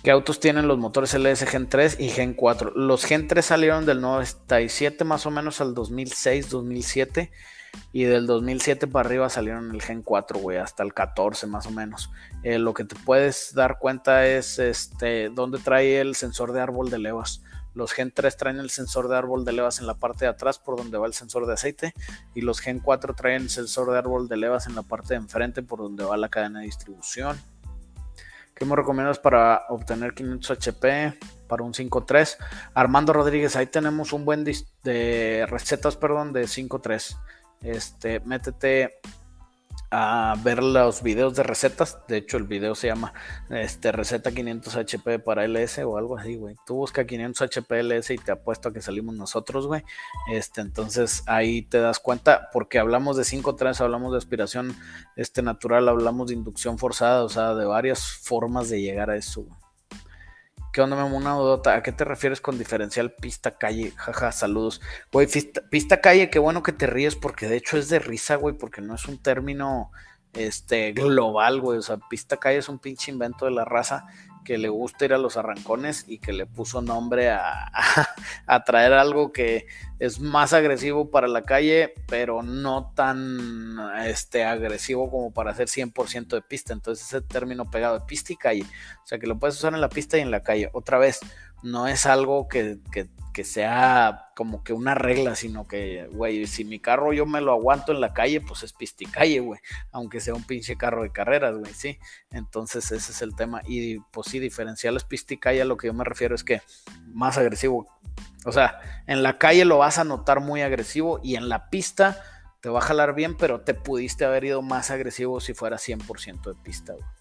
[0.03, 2.71] ¿Qué autos tienen los motores LS Gen 3 y Gen 4?
[2.75, 7.31] Los Gen 3 salieron del 97 más o menos al 2006, 2007.
[7.91, 11.71] Y del 2007 para arriba salieron el Gen 4, güey, hasta el 14 más o
[11.71, 12.09] menos.
[12.43, 16.89] Eh, lo que te puedes dar cuenta es este, dónde trae el sensor de árbol
[16.89, 17.43] de levas.
[17.73, 20.57] Los Gen 3 traen el sensor de árbol de levas en la parte de atrás
[20.57, 21.93] por donde va el sensor de aceite
[22.33, 25.17] y los Gen 4 traen el sensor de árbol de levas en la parte de
[25.17, 27.37] enfrente por donde va la cadena de distribución.
[28.57, 31.13] ¿Qué me recomiendas para obtener 500 HP
[31.47, 32.37] para un 5.3?
[32.73, 37.17] Armando Rodríguez, ahí tenemos un buen de recetas, perdón, de 5.3.
[37.61, 38.99] Este, métete
[39.89, 41.99] a ver los videos de recetas.
[42.07, 43.13] De hecho, el video se llama
[43.49, 46.55] este, receta 500 HP para LS o algo así, güey.
[46.65, 49.83] Tú busca 500 HP LS y te apuesto a que salimos nosotros, güey.
[50.31, 54.75] Este, entonces ahí te das cuenta, porque hablamos de 5.3, hablamos de aspiración
[55.15, 59.43] este, natural, hablamos de inducción forzada, o sea, de varias formas de llegar a eso,
[59.43, 59.66] güey.
[60.73, 61.17] ¿Qué onda, Memo?
[61.17, 61.75] Una dudota.
[61.75, 63.93] ¿A qué te refieres con diferencial pista calle?
[63.95, 64.81] Jaja, saludos.
[65.11, 65.27] Güey,
[65.71, 68.81] pista, calle, qué bueno que te ríes porque de hecho es de risa, güey, porque
[68.81, 69.91] no es un término
[70.33, 71.79] este, global, güey.
[71.79, 74.05] O sea, pista calle es un pinche invento de la raza
[74.47, 77.69] que le gusta ir a los arrancones y que le puso nombre a,
[78.47, 79.67] a, traer algo que
[79.99, 86.27] es más agresivo para la calle, pero no tan este, agresivo como para hacer 100%
[86.27, 86.71] de pista.
[86.71, 88.63] Entonces ese término pegado de pista y calle.
[89.03, 90.69] O sea que lo puedes usar en la pista y en la calle.
[90.71, 91.19] Otra vez,
[91.63, 96.65] no es algo que, que, que sea como que una regla, sino que, güey, si
[96.65, 99.59] mi carro yo me lo aguanto en la calle, pues es pisticalle, güey,
[99.91, 101.99] aunque sea un pinche carro de carreras, güey, sí.
[102.31, 103.61] Entonces ese es el tema.
[103.67, 106.61] Y pues sí, diferenciales pisticalle, a lo que yo me refiero es que
[107.13, 107.87] más agresivo.
[108.45, 112.23] O sea, en la calle lo vas a notar muy agresivo y en la pista
[112.61, 116.43] te va a jalar bien, pero te pudiste haber ido más agresivo si fuera 100%
[116.43, 117.16] de pista, güey.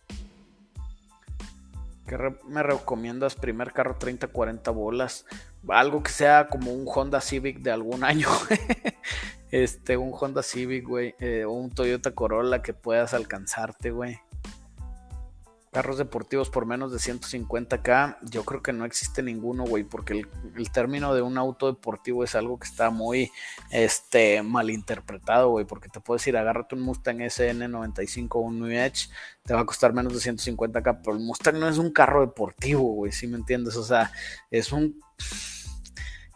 [2.07, 2.16] ¿Qué
[2.47, 3.35] me recomiendas?
[3.35, 5.27] Primer carro 30, 40 bolas.
[5.69, 8.29] Algo que sea como un Honda Civic de algún año.
[9.51, 11.16] este, un Honda Civic, güey.
[11.19, 14.21] Eh, o un Toyota Corolla que puedas alcanzarte, güey.
[15.77, 20.71] Carros deportivos por menos de 150k, yo creo que no existe ninguno, güey, porque el,
[20.71, 23.31] término de un auto deportivo es algo que está muy
[23.71, 28.71] este, mal interpretado, güey, porque te puedes ir, agárrate un Mustang SN95 o un New
[28.71, 29.11] Edge,
[29.45, 32.95] te va a costar menos de 150k, pero el Mustang no es un carro deportivo,
[32.95, 33.77] güey, si me entiendes?
[33.77, 34.11] O sea,
[34.51, 34.99] es un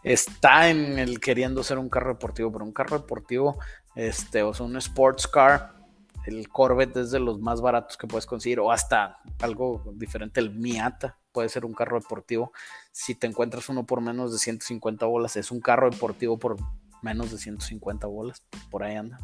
[0.03, 3.57] está en el queriendo ser un carro deportivo, pero un carro deportivo,
[3.95, 5.80] este, o sea, un sports car,
[6.25, 10.51] el Corvette es de los más baratos que puedes conseguir, o hasta algo diferente, el
[10.51, 12.51] Miata puede ser un carro deportivo.
[12.91, 16.57] Si te encuentras uno por menos de 150 bolas, es un carro deportivo por
[17.01, 19.17] menos de 150 bolas, por ahí anda.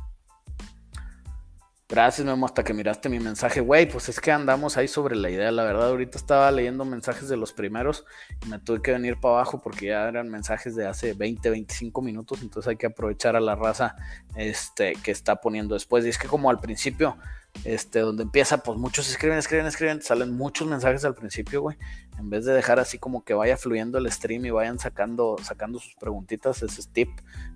[1.90, 3.62] Gracias, Memo, hasta que miraste mi mensaje.
[3.62, 5.52] Güey, pues es que andamos ahí sobre la idea.
[5.54, 8.04] La verdad, ahorita estaba leyendo mensajes de los primeros
[8.46, 12.02] y me tuve que venir para abajo porque ya eran mensajes de hace 20, 25
[12.02, 12.42] minutos.
[12.42, 13.96] Entonces hay que aprovechar a la raza
[14.36, 16.06] este, que está poniendo después.
[16.06, 17.18] Y es que como al principio
[17.64, 21.78] este, donde empieza, pues muchos escriben, escriben, escriben, salen muchos mensajes al principio, güey.
[22.18, 25.80] En vez de dejar así como que vaya fluyendo el stream y vayan sacando, sacando
[25.80, 27.10] sus preguntitas, ese es tip.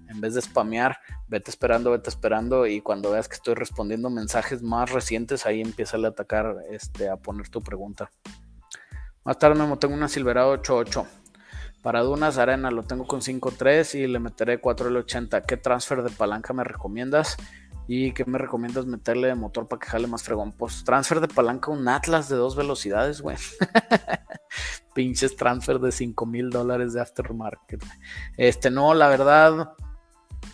[0.09, 4.61] En vez de spamear, vete esperando, vete esperando y cuando veas que estoy respondiendo mensajes
[4.61, 8.11] más recientes, ahí empieza a atacar, este, a poner tu pregunta.
[9.23, 11.05] Más tarde me tengo una Silverado 88.
[11.81, 15.45] Para Dunas Arena lo tengo con 5.3 y le meteré 4L80.
[15.45, 17.37] ¿Qué transfer de palanca me recomiendas?
[17.93, 20.53] ¿Y qué me recomiendas meterle de motor para que jale más fregón?
[20.53, 23.35] Pues transfer de palanca, un Atlas de dos velocidades, güey.
[24.95, 27.83] Pinches transfer de 5 mil dólares de aftermarket.
[28.37, 29.73] Este, no, la verdad,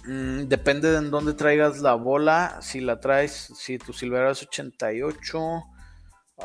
[0.08, 2.58] mm, depende de en dónde traigas la bola.
[2.62, 5.64] Si la traes, si tu Silverado es 88.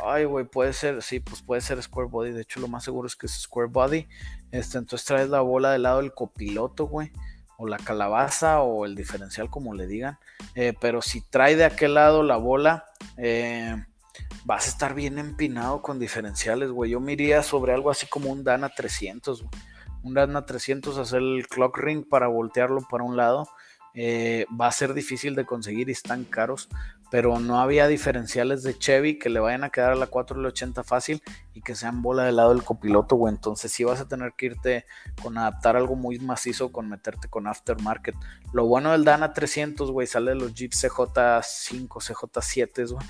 [0.04, 2.32] Ay, güey, puede ser, sí, pues puede ser Square Body.
[2.32, 4.06] De hecho, lo más seguro es que es Square Body.
[4.50, 7.10] Este, entonces traes la bola del lado del copiloto, güey
[7.62, 10.18] o la calabaza o el diferencial como le digan.
[10.56, 13.76] Eh, pero si trae de aquel lado la bola, eh,
[14.44, 16.90] vas a estar bien empinado con diferenciales, güey.
[16.90, 19.44] Yo me iría sobre algo así como un Dana 300,
[20.02, 23.48] Un Dana 300, hacer el clock ring para voltearlo para un lado.
[23.94, 26.68] Eh, va a ser difícil de conseguir y están caros
[27.12, 31.22] pero no había diferenciales de Chevy que le vayan a quedar a la 480 fácil
[31.52, 33.34] y que sean bola del lado del copiloto, güey.
[33.34, 34.86] Entonces sí vas a tener que irte
[35.22, 38.14] con adaptar algo muy macizo con meterte con aftermarket.
[38.54, 43.06] Lo bueno del Dana 300, güey, sale de los Jeep CJ5, CJ7, güey.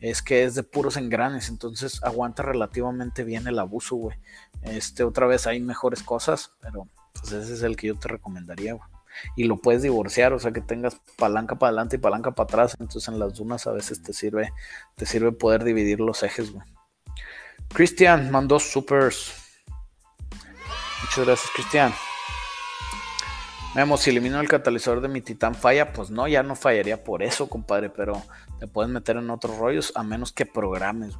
[0.00, 4.18] Es que es de puros engranes, entonces aguanta relativamente bien el abuso, güey.
[4.64, 8.74] Este, otra vez hay mejores cosas, pero pues ese es el que yo te recomendaría,
[8.74, 8.95] güey
[9.36, 12.76] y lo puedes divorciar, o sea que tengas palanca para adelante y palanca para atrás,
[12.80, 14.52] entonces en las dunas a veces te sirve,
[14.94, 16.66] te sirve poder dividir los ejes, güey.
[17.68, 19.32] Cristian mandó supers.
[21.02, 21.92] Muchas gracias, Cristian.
[23.74, 27.22] Memo, si elimino el catalizador de mi titán, falla, pues no, ya no fallaría por
[27.22, 28.22] eso, compadre, pero
[28.58, 31.14] te puedes meter en otros rollos a menos que programes.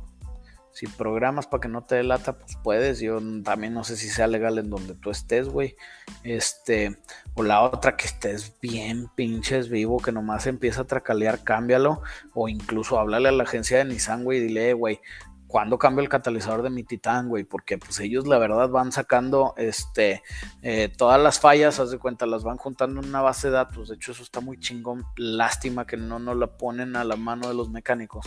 [0.77, 3.01] Si programas para que no te delata, pues puedes.
[3.01, 5.75] Yo también no sé si sea legal en donde tú estés, güey.
[6.23, 6.99] Este,
[7.33, 12.03] o la otra, que estés bien pinches vivo, que nomás empieza a tracalear, cámbialo.
[12.35, 15.01] O incluso háblale a la agencia de Nissan, güey, dile, güey,
[15.47, 17.45] ¿cuándo cambio el catalizador de mi Titán, güey?
[17.45, 20.23] Porque pues ellos la verdad van sacando este,
[20.63, 23.89] eh, todas las fallas, haz de cuenta, las van juntando en una base de datos.
[23.89, 25.05] De hecho, eso está muy chingón.
[25.17, 28.27] Lástima que no nos la ponen a la mano de los mecánicos,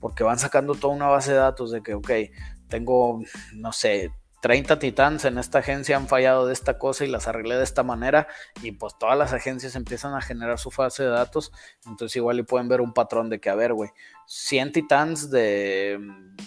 [0.00, 2.10] porque van sacando toda una base de datos de que, ok,
[2.68, 3.22] tengo,
[3.54, 4.10] no sé,
[4.44, 7.82] 30 titans en esta agencia han fallado de esta cosa y las arreglé de esta
[7.82, 8.28] manera
[8.62, 11.50] y pues todas las agencias empiezan a generar su fase de datos,
[11.86, 13.88] entonces igual y pueden ver un patrón de que, a ver, güey,
[14.26, 15.98] 100 titans de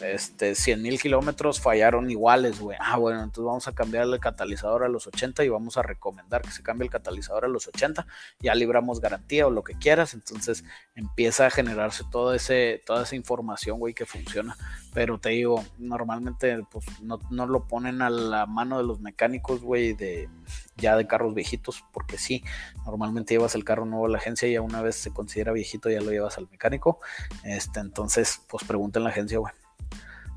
[0.02, 2.78] este, 100 mil kilómetros fallaron iguales, güey.
[2.82, 6.42] Ah, bueno, entonces vamos a cambiar el catalizador a los 80 y vamos a recomendar
[6.42, 8.06] que se cambie el catalizador a los 80.
[8.40, 10.14] Ya libramos garantía o lo que quieras.
[10.14, 10.64] Entonces
[10.96, 14.58] empieza a generarse todo ese, toda esa información, güey, que funciona.
[14.94, 19.62] Pero te digo, normalmente pues no, no lo ponen a la mano de los mecánicos,
[19.62, 20.30] güey, de
[20.78, 22.44] ya de carros viejitos, porque sí,
[22.86, 25.90] normalmente llevas el carro nuevo a la agencia y ya una vez se considera viejito
[25.90, 27.00] ya lo llevas al mecánico.
[27.44, 29.54] Este, entonces, pues pregunta en la agencia, güey.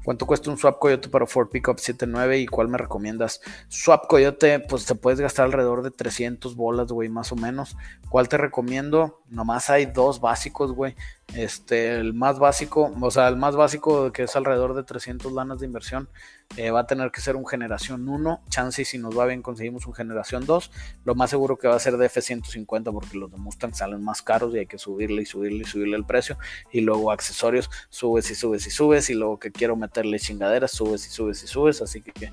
[0.02, 3.42] ¿Cuánto cuesta un Swap Coyote para Ford Pickup 79 y cuál me recomiendas?
[3.68, 7.76] Swap Coyote, pues te puedes gastar alrededor de 300 bolas, güey, más o menos.
[8.08, 9.20] ¿Cuál te recomiendo?
[9.28, 10.96] Nomás hay dos básicos, güey.
[11.34, 15.60] Este, el más básico, o sea, el más básico que es alrededor de 300 lanas
[15.60, 16.08] de inversión,
[16.56, 18.42] eh, va a tener que ser un generación 1.
[18.48, 20.70] Chance si nos va bien conseguimos un generación 2.
[21.04, 24.22] Lo más seguro que va a ser de F150 porque los de Mustang salen más
[24.22, 26.36] caros y hay que subirle y subirle y subirle el precio.
[26.72, 29.10] Y luego accesorios, subes y subes y subes.
[29.10, 31.80] Y luego que quiero meterle chingaderas, subes y subes y subes.
[31.82, 32.32] Así que,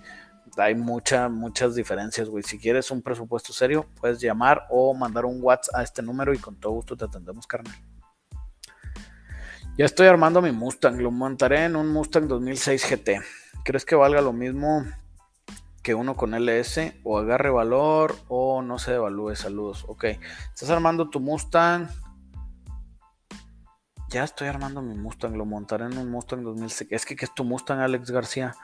[0.58, 2.44] hay muchas, muchas diferencias, güey.
[2.44, 6.40] Si quieres un presupuesto serio, puedes llamar o mandar un WhatsApp a este número y
[6.40, 7.76] con todo gusto te atendemos, carnal.
[9.78, 13.22] Ya estoy armando mi Mustang, lo montaré en un Mustang 2006 GT.
[13.64, 14.84] ¿Crees que valga lo mismo
[15.84, 16.96] que uno con LS?
[17.04, 19.36] O agarre valor o no se devalúe.
[19.36, 19.86] Saludos.
[19.88, 20.06] Ok,
[20.52, 21.90] estás armando tu Mustang.
[24.10, 26.90] Ya estoy armando mi Mustang, lo montaré en un Mustang 2006.
[26.92, 28.56] Es que, ¿qué es tu Mustang, Alex García?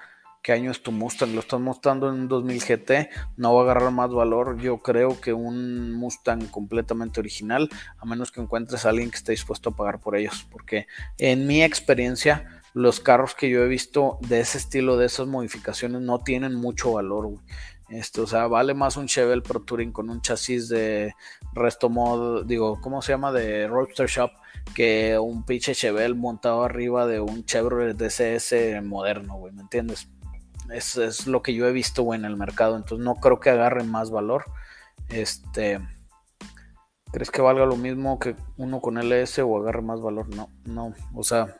[0.44, 3.64] Qué año es tu Mustang, lo estás mostrando en un 2000 GT, no va a
[3.64, 8.90] agarrar más valor, yo creo que un Mustang completamente original, a menos que encuentres a
[8.90, 10.86] alguien que esté dispuesto a pagar por ellos, porque
[11.18, 16.02] en mi experiencia, los carros que yo he visto de ese estilo, de esas modificaciones,
[16.02, 17.30] no tienen mucho valor,
[17.88, 21.14] Esto, o sea, vale más un Chevelle Pro Touring con un chasis de
[21.54, 23.32] resto mod, digo, ¿cómo se llama?
[23.32, 24.32] De Roadster Shop,
[24.76, 30.10] que un pinche Chevelle montado arriba de un Chevrolet DCS moderno, güey, ¿me entiendes?
[30.70, 32.76] Es, lo que yo he visto, en el mercado.
[32.76, 34.46] Entonces no creo que agarre más valor.
[35.10, 35.80] Este.
[37.12, 40.34] ¿Crees que valga lo mismo que uno con LS o agarre más valor?
[40.36, 40.94] No, no.
[41.14, 41.58] O sea,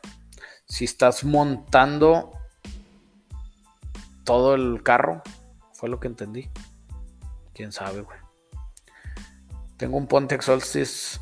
[0.66, 2.32] si estás montando
[4.24, 5.22] todo el carro,
[5.72, 6.50] fue lo que entendí.
[7.52, 8.18] Quién sabe, güey.
[9.76, 11.20] Tengo un Pontiac Solstice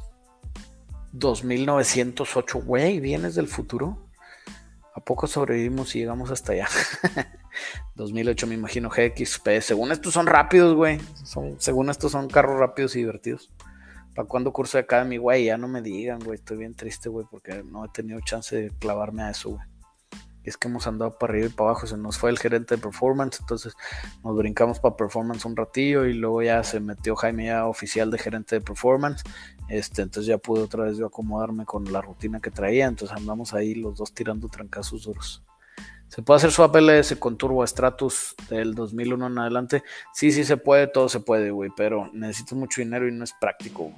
[1.13, 2.61] 2908.
[2.61, 4.09] Güey, ¿vienes del futuro?
[4.95, 6.69] ¿A poco sobrevivimos y llegamos hasta allá?
[7.95, 9.61] 2008 me imagino GXP.
[9.61, 11.01] Según estos son rápidos, güey.
[11.59, 13.51] según estos son carros rápidos y divertidos.
[14.15, 15.47] ¿Para cuando curso de Academy, güey?
[15.47, 16.37] Ya no me digan, güey.
[16.37, 19.63] Estoy bien triste, güey, porque no he tenido chance de clavarme a eso, güey.
[20.45, 21.87] es que hemos andado para arriba y para abajo.
[21.87, 23.75] Se nos fue el gerente de performance, entonces
[24.23, 28.19] nos brincamos para performance un ratillo y luego ya se metió Jaime ya oficial de
[28.19, 29.23] gerente de performance.
[29.69, 32.87] Este, entonces ya pude otra vez yo acomodarme con la rutina que traía.
[32.87, 35.43] Entonces andamos ahí los dos tirando trancazos duros.
[36.15, 39.83] ¿Se puede hacer swap LS con Turbo Stratus del 2001 en adelante?
[40.13, 43.33] Sí, sí se puede, todo se puede, güey, pero necesitas mucho dinero y no es
[43.33, 43.97] práctico, güey.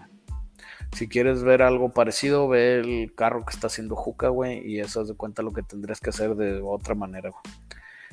[0.93, 5.03] Si quieres ver algo parecido, ve el carro que está haciendo Juca, güey, y eso
[5.03, 7.43] es de cuenta lo que tendrías que hacer de otra manera, güey.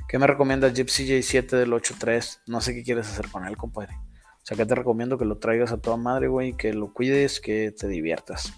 [0.07, 2.39] ¿Qué me recomiendas Jeep CJ7 del 8.3?
[2.47, 3.93] No sé qué quieres hacer con él, compadre.
[3.93, 7.39] O sea, que te recomiendo que lo traigas a toda madre, güey, que lo cuides,
[7.39, 8.51] que te diviertas.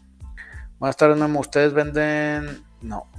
[0.80, 1.42] Buenas tardes, Memo.
[1.42, 2.64] ¿Ustedes venden...?
[2.82, 3.12] No,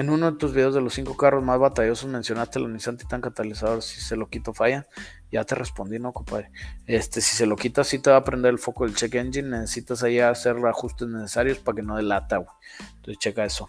[0.00, 3.20] en uno de tus videos de los cinco carros más batallosos mencionaste el Nissan Titan
[3.20, 3.82] catalizador.
[3.82, 4.86] Si se lo quito, falla.
[5.30, 6.50] Ya te respondí, no, compadre.
[6.86, 9.48] Este, si se lo quitas, sí te va a prender el foco del check engine.
[9.48, 12.48] Necesitas ahí hacer los ajustes necesarios para que no delata, güey.
[12.96, 13.68] Entonces, checa eso.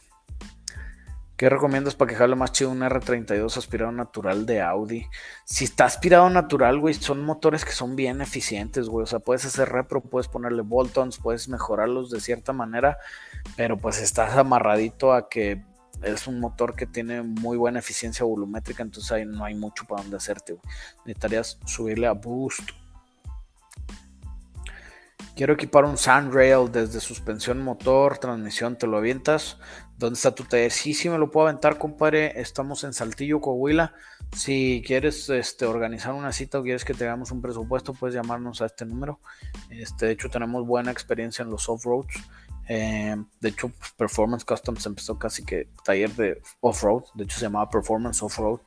[1.35, 5.07] ¿Qué recomiendas para que jale más chido un R32 aspirado natural de Audi?
[5.43, 9.03] Si está aspirado natural, güey, son motores que son bien eficientes, güey.
[9.03, 12.99] O sea, puedes hacer repro, puedes ponerle bolt-ons, puedes mejorarlos de cierta manera,
[13.57, 15.63] pero pues estás amarradito a que
[16.01, 20.01] es un motor que tiene muy buena eficiencia volumétrica, entonces ahí no hay mucho para
[20.01, 20.57] donde hacerte.
[21.05, 22.71] Necesitarías subirle a boost.
[25.35, 29.57] Quiero equipar un Sandrail desde suspensión, motor, transmisión, te lo avientas.
[29.97, 30.71] ¿Dónde está tu taller?
[30.71, 32.39] Sí, sí me lo puedo aventar, compadre.
[32.39, 33.93] Estamos en Saltillo, Coahuila.
[34.35, 38.61] Si quieres este, organizar una cita o quieres que te hagamos un presupuesto, puedes llamarnos
[38.61, 39.19] a este número.
[39.69, 42.15] Este, de hecho, tenemos buena experiencia en los off-roads.
[42.67, 47.03] Eh, de hecho, Performance Customs empezó casi que taller de off-road.
[47.13, 48.59] De hecho, se llamaba Performance Off-Road.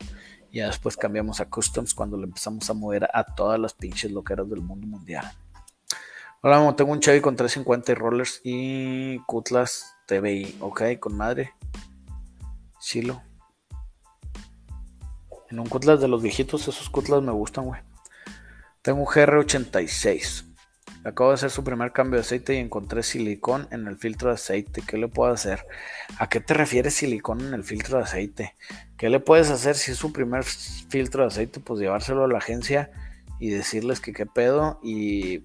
[0.50, 4.12] Y ya después cambiamos a Customs cuando le empezamos a mover a todas las pinches
[4.12, 5.32] loqueras del mundo mundial.
[6.42, 10.58] Hola, tengo un Chevy con 350 y rollers y Cutlass TVI.
[10.60, 11.54] Ok, con madre.
[12.78, 13.22] Chilo.
[15.48, 17.80] En un Cutlass de los viejitos, esos Cutlass me gustan, güey.
[18.82, 20.53] Tengo un GR86.
[21.04, 24.36] Acabo de hacer su primer cambio de aceite y encontré silicón en el filtro de
[24.36, 24.82] aceite.
[24.86, 25.66] ¿Qué le puedo hacer?
[26.18, 28.54] ¿A qué te refieres silicón en el filtro de aceite?
[28.96, 31.60] ¿Qué le puedes hacer si es su primer filtro de aceite?
[31.60, 32.90] Pues llevárselo a la agencia
[33.38, 35.40] y decirles que qué pedo y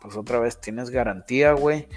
[0.00, 1.88] pues otra vez tienes garantía, güey.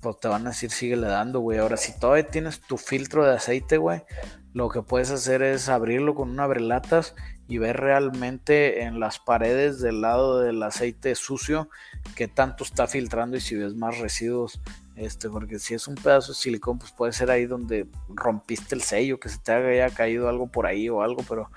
[0.00, 1.58] Pues te van a decir, sigue le dando, güey.
[1.58, 4.04] Ahora, si todavía tienes tu filtro de aceite, güey,
[4.52, 7.14] lo que puedes hacer es abrirlo con un abrelatas
[7.52, 11.68] y ver realmente en las paredes del lado del aceite sucio
[12.16, 14.58] qué tanto está filtrando y si ves más residuos.
[14.96, 18.80] Este, porque si es un pedazo de silicón, pues puede ser ahí donde rompiste el
[18.80, 21.50] sello, que se te haya caído algo por ahí o algo, pero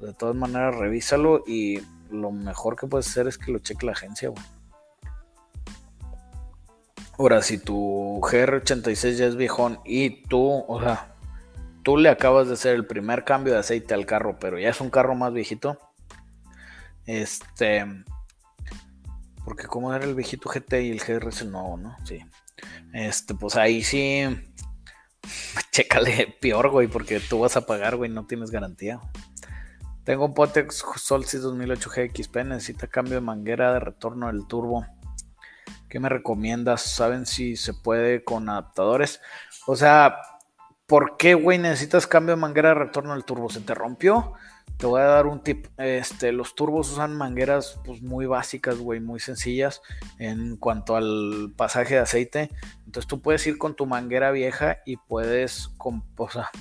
[0.00, 1.80] de todas maneras revísalo y
[2.10, 4.44] lo mejor que puedes hacer es que lo cheque la agencia, güey.
[7.18, 11.14] Ahora, si tu GR86 ya es viejón y tú, o sea,
[11.88, 14.78] tú le acabas de hacer el primer cambio de aceite al carro, pero ya es
[14.82, 15.78] un carro más viejito,
[17.06, 17.86] este,
[19.42, 21.96] porque como era el viejito GT y el GR es el nuevo, ¿no?
[22.04, 22.20] Sí.
[22.92, 24.22] Este, pues ahí sí,
[25.72, 29.00] chécale peor, güey, porque tú vas a pagar, güey, no tienes garantía.
[30.04, 34.84] Tengo un Potex Solstice 2008 GXP, necesita cambio de manguera de retorno del turbo.
[35.88, 36.82] ¿Qué me recomiendas?
[36.82, 39.22] ¿Saben si se puede con adaptadores?
[39.66, 40.18] O sea,
[40.88, 43.50] ¿por qué, güey, necesitas cambio de manguera de retorno del turbo?
[43.50, 44.32] ¿Se te rompió?
[44.78, 45.66] Te voy a dar un tip.
[45.76, 49.82] Este, los turbos usan mangueras pues, muy básicas, güey, muy sencillas
[50.18, 52.50] en cuanto al pasaje de aceite.
[52.86, 55.70] Entonces tú puedes ir con tu manguera vieja y puedes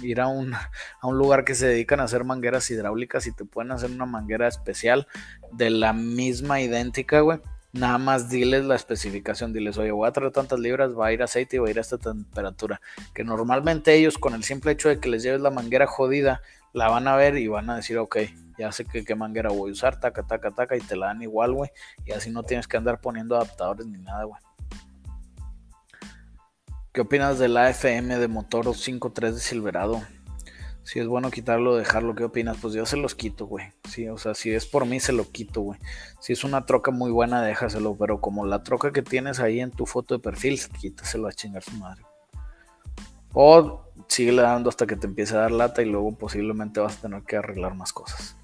[0.01, 3.45] ir a un, a un lugar que se dedican a hacer mangueras hidráulicas y te
[3.45, 5.07] pueden hacer una manguera especial
[5.53, 7.39] de la misma idéntica, güey
[7.73, 11.21] Nada más diles la especificación, diles, oye, voy a traer tantas libras, va a ir
[11.21, 12.81] aceite y va a ir a esta temperatura.
[13.13, 16.41] Que normalmente ellos con el simple hecho de que les lleves la manguera jodida,
[16.73, 18.17] la van a ver y van a decir, ok,
[18.57, 21.21] ya sé que qué manguera voy a usar, taca, taca, taca, y te la dan
[21.21, 21.69] igual, güey.
[22.05, 24.41] Y así no tienes que andar poniendo adaptadores ni nada, güey.
[26.93, 30.01] ¿Qué opinas del AFM de motor 5.3 de Silverado?
[30.87, 32.55] Si es bueno quitarlo dejarlo, ¿qué opinas?
[32.61, 33.73] Pues yo se los quito, güey.
[33.89, 35.77] Sí, o sea, si es por mí, se lo quito, güey.
[36.21, 37.97] Si es una troca muy buena, déjaselo.
[37.97, 41.61] Pero como la troca que tienes ahí en tu foto de perfil, quítaselo a chingar
[41.61, 42.03] su madre.
[43.33, 47.01] O sigue dando hasta que te empiece a dar lata y luego posiblemente vas a
[47.01, 48.37] tener que arreglar más cosas.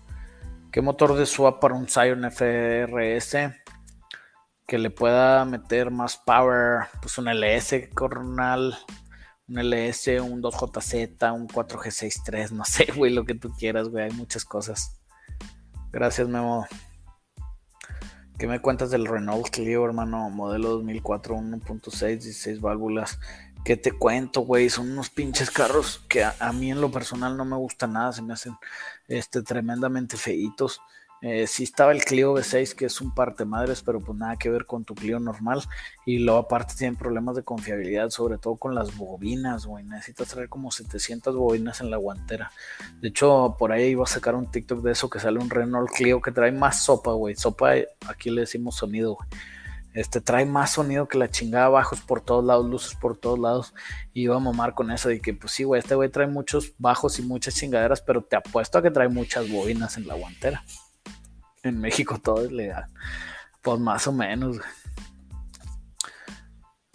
[0.70, 3.38] ¿Qué motor de swap para un Scion FRS?
[4.68, 6.88] Que le pueda meter más power.
[7.02, 8.78] Pues un LS, Coronal
[9.48, 14.12] un LS, un 2JZ, un 4G63, no sé, güey, lo que tú quieras, güey, hay
[14.12, 15.00] muchas cosas.
[15.92, 16.66] Gracias, Memo.
[18.38, 20.30] ¿Qué me cuentas del Renault Clio, hermano?
[20.30, 23.20] Modelo 2004, 1.6, 16 válvulas.
[23.64, 24.70] ¿Qué te cuento, güey?
[24.70, 28.22] Son unos pinches carros que a, mí en lo personal no me gustan nada, se
[28.22, 28.56] me hacen
[29.08, 30.82] este, tremendamente feitos.
[31.26, 34.50] Eh, sí estaba el Clio V6, que es un parte madres, pero pues nada que
[34.50, 35.64] ver con tu Clio normal.
[36.06, 39.86] Y luego aparte tienen problemas de confiabilidad, sobre todo con las bobinas, güey.
[39.86, 42.52] Necesitas traer como 700 bobinas en la guantera.
[43.00, 45.90] De hecho, por ahí iba a sacar un TikTok de eso, que sale un Renault
[45.92, 47.36] Clio que trae más sopa, güey.
[47.36, 47.72] Sopa,
[48.10, 49.30] aquí le decimos sonido, güey.
[49.94, 53.74] Este trae más sonido que la chingada, bajos por todos lados, luces por todos lados.
[54.12, 56.74] Y iba a mamar con eso de que, pues sí, güey, este güey trae muchos
[56.80, 60.66] bajos y muchas chingaderas, pero te apuesto a que trae muchas bobinas en la guantera.
[61.64, 62.86] En México todo es legal.
[63.62, 64.60] Pues más o menos.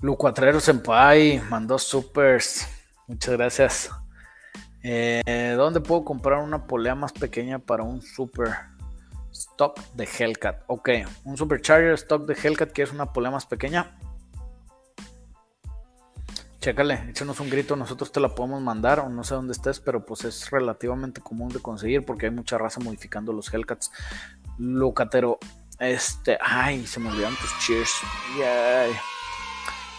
[0.00, 2.68] Lucuatrero Senpai mandó supers.
[3.06, 3.90] Muchas gracias.
[4.82, 8.50] Eh, ¿Dónde puedo comprar una polea más pequeña para un super
[9.32, 10.62] stock de Hellcat?
[10.66, 10.90] Ok,
[11.24, 13.98] un supercharger stock de Hellcat que es una polea más pequeña.
[16.60, 20.04] Chécale, échanos un grito, nosotros te la podemos mandar o no sé dónde estés, pero
[20.04, 23.92] pues es relativamente común de conseguir porque hay mucha raza modificando los Hellcats.
[24.58, 25.38] Lucatero.
[25.78, 27.92] Este, ay, se me olvidaron tus cheers.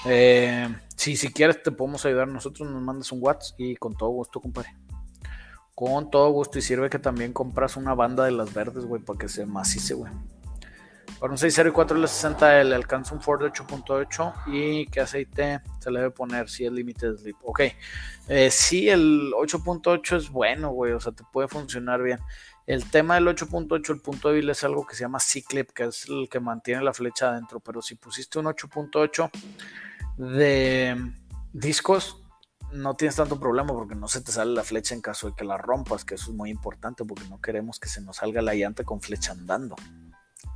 [0.05, 4.39] Eh, si quieres te podemos ayudar nosotros, nos mandas un WhatsApp y con todo gusto,
[4.41, 4.75] compadre.
[5.73, 9.17] Con todo gusto y sirve que también compras una banda de las verdes, güey, para
[9.17, 10.11] que se macice, güey.
[11.19, 15.99] Para un 6.0 y 4L60 le alcanza un Ford 8.8 y qué aceite se le
[15.99, 17.35] debe poner si es Limited Sleep.
[17.43, 17.61] Ok,
[18.29, 22.19] eh, sí, el 8.8 es bueno, güey, o sea, te puede funcionar bien.
[22.69, 26.07] El tema del 8.8, el punto débil es algo que se llama C-Clip, que es
[26.07, 29.31] el que mantiene la flecha adentro, pero si pusiste un 8.8
[30.17, 30.95] de
[31.51, 32.21] discos,
[32.71, 35.45] no tienes tanto problema porque no se te sale la flecha en caso de que
[35.45, 38.53] la rompas, que eso es muy importante porque no queremos que se nos salga la
[38.53, 39.75] llanta con flecha andando.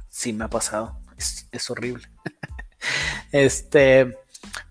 [0.07, 2.07] Sí me ha pasado, es, horrible.
[3.31, 4.19] este,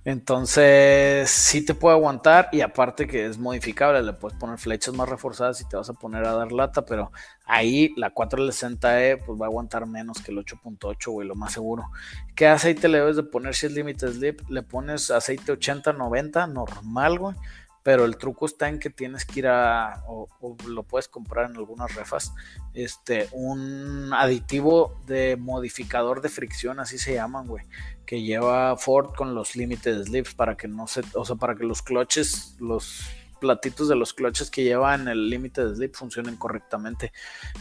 [0.05, 5.09] entonces sí te puede aguantar y aparte que es modificable, le puedes poner flechas más
[5.09, 7.12] reforzadas y te vas a poner a dar lata, pero
[7.45, 11.91] ahí la 460E pues va a aguantar menos que el 8.8, güey, lo más seguro.
[12.35, 14.41] ¿Qué aceite le debes de poner si es Limited Slip?
[14.49, 17.37] Le pones aceite 80-90 normal, güey
[17.83, 20.29] pero el truco está en que tienes que ir a, o,
[20.66, 22.33] lo puedes comprar en algunas refas,
[22.75, 27.64] este, un aditivo de modificador de fricción, así se llaman, güey,
[28.07, 31.65] que lleva Ford con los limited slips para que no se, o sea, para que
[31.65, 33.03] los cloches, los
[33.41, 37.13] platitos de los cloches que llevan el limited slip funcionen correctamente.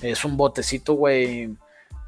[0.01, 1.55] Es un botecito, güey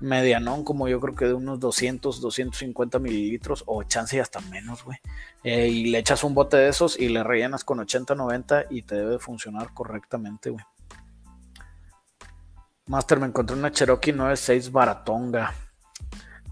[0.03, 4.83] medianón, como yo creo que de unos 200, 250 mililitros, o chance y hasta menos,
[4.83, 4.97] güey.
[5.43, 8.81] Eh, y le echas un bote de esos y le rellenas con 80, 90 y
[8.81, 10.63] te debe funcionar correctamente, güey.
[12.85, 15.53] Master, me encontré una Cherokee 96 Baratonga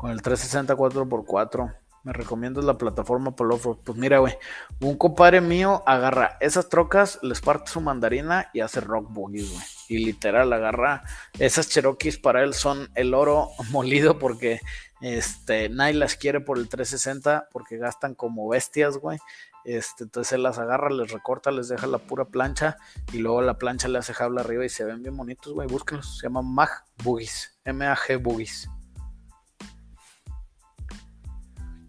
[0.01, 1.75] con el 360 4x4.
[2.03, 4.33] Me recomiendas la plataforma Polo Pues mira, güey,
[4.79, 9.63] un compadre mío agarra esas trocas, les parte su mandarina y hace rock bogies, güey.
[9.89, 11.03] Y literal agarra
[11.37, 14.59] esas Cherokees para él son el oro molido porque
[15.01, 19.19] este nadie las quiere por el 360 porque gastan como bestias, güey.
[19.63, 22.77] Este, entonces él las agarra, les recorta, les deja la pura plancha
[23.13, 25.67] y luego la plancha le hace jabla arriba y se ven bien bonitos, güey.
[25.67, 26.71] Búsquenlos, se llaman Mag
[27.03, 28.67] Boogies, M-A-G Boogies.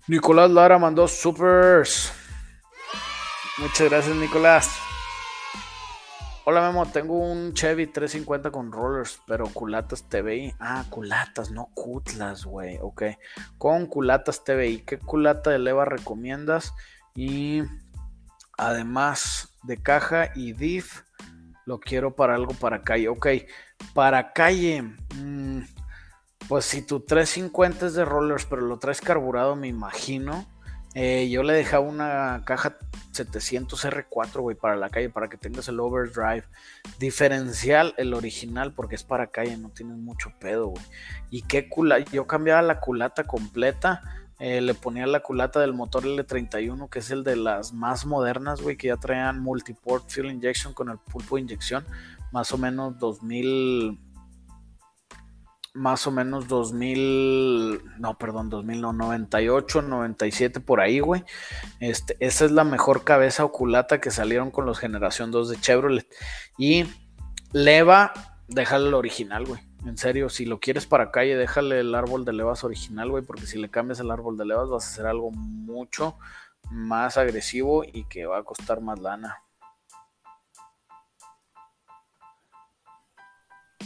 [0.08, 2.12] Nicolás Lara mandó supers.
[3.58, 4.78] Muchas gracias, Nicolás.
[6.44, 10.54] Hola Memo, tengo un Chevy 350 con rollers, pero culatas TVI.
[10.58, 12.78] Ah, culatas, no cutlas, güey.
[12.82, 13.04] Ok.
[13.58, 14.80] Con culatas TVI.
[14.80, 16.74] ¿Qué culata de leva recomiendas?
[17.14, 17.62] Y
[18.58, 21.02] además de caja y diff,
[21.64, 23.08] lo quiero para algo para calle.
[23.08, 23.28] Ok,
[23.94, 24.82] para calle.
[25.14, 25.60] Mmm,
[26.48, 30.46] pues si tu 350 es de rollers, pero lo traes carburado, me imagino.
[30.94, 32.76] Eh, yo le dejaba una caja
[33.12, 36.44] 700 R4, güey, para la calle, para que tengas el overdrive.
[36.98, 40.84] Diferencial, el original, porque es para calle, no tienes mucho pedo, güey.
[41.30, 44.02] Y qué culata, yo cambiaba la culata completa.
[44.38, 48.60] Eh, le ponía la culata del motor L31, que es el de las más modernas,
[48.60, 51.84] güey, que ya traían multiport fuel injection con el pulpo de inyección,
[52.32, 54.11] más o menos 2000
[55.74, 61.24] más o menos 2000, no, perdón, 2098, 97 por ahí, güey.
[61.80, 66.06] Este, esa es la mejor cabeza oculata que salieron con los generación 2 de Chevrolet.
[66.58, 66.86] Y
[67.52, 68.12] leva,
[68.48, 69.60] déjale el original, güey.
[69.86, 73.46] En serio, si lo quieres para calle, déjale el árbol de levas original, güey, porque
[73.46, 76.16] si le cambias el árbol de levas vas a hacer algo mucho
[76.70, 79.42] más agresivo y que va a costar más lana.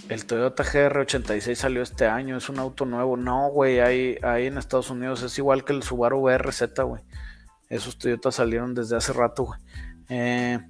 [0.08, 3.16] El Toyota GR86 salió este año, es un auto nuevo.
[3.16, 7.02] No, güey, ahí, ahí en Estados Unidos es igual que el Subaru BRZ, güey.
[7.68, 9.60] Esos Toyotas salieron desde hace rato, güey.
[10.08, 10.60] Eh,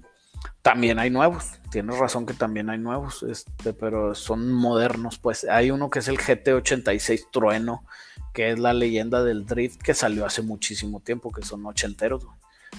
[0.62, 5.44] también hay nuevos, tienes razón que también hay nuevos, este, pero son modernos, pues.
[5.44, 7.84] Hay uno que es el GT86 Trueno,
[8.32, 12.36] que es la leyenda del drift que salió hace muchísimo tiempo, que son ochenteros, güey.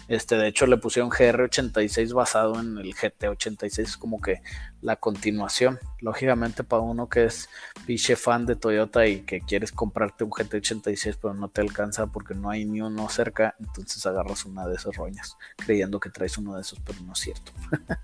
[0.08, 4.42] Este, de hecho, le pusieron GR86 basado en el GT86, como que
[4.82, 5.80] la continuación.
[6.00, 7.50] Lógicamente, para uno que es
[7.86, 12.36] piche fan de Toyota y que quieres comprarte un GT86, pero no te alcanza porque
[12.36, 16.56] no hay ni uno cerca, entonces agarras una de esas roñas, creyendo que traes uno
[16.56, 17.52] de esos, pero no es cierto.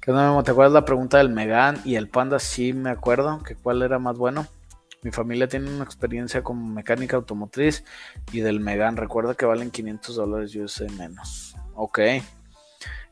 [0.00, 2.40] ¿Qué no, ¿Te acuerdas la pregunta del Megan y el Panda?
[2.40, 3.40] Sí, me acuerdo.
[3.44, 4.48] que ¿Cuál era más bueno?
[5.02, 7.84] Mi familia tiene una experiencia como mecánica automotriz
[8.32, 8.96] y del Megan.
[8.96, 11.56] Recuerda que valen 500 dólares sé menos.
[11.74, 11.98] Ok.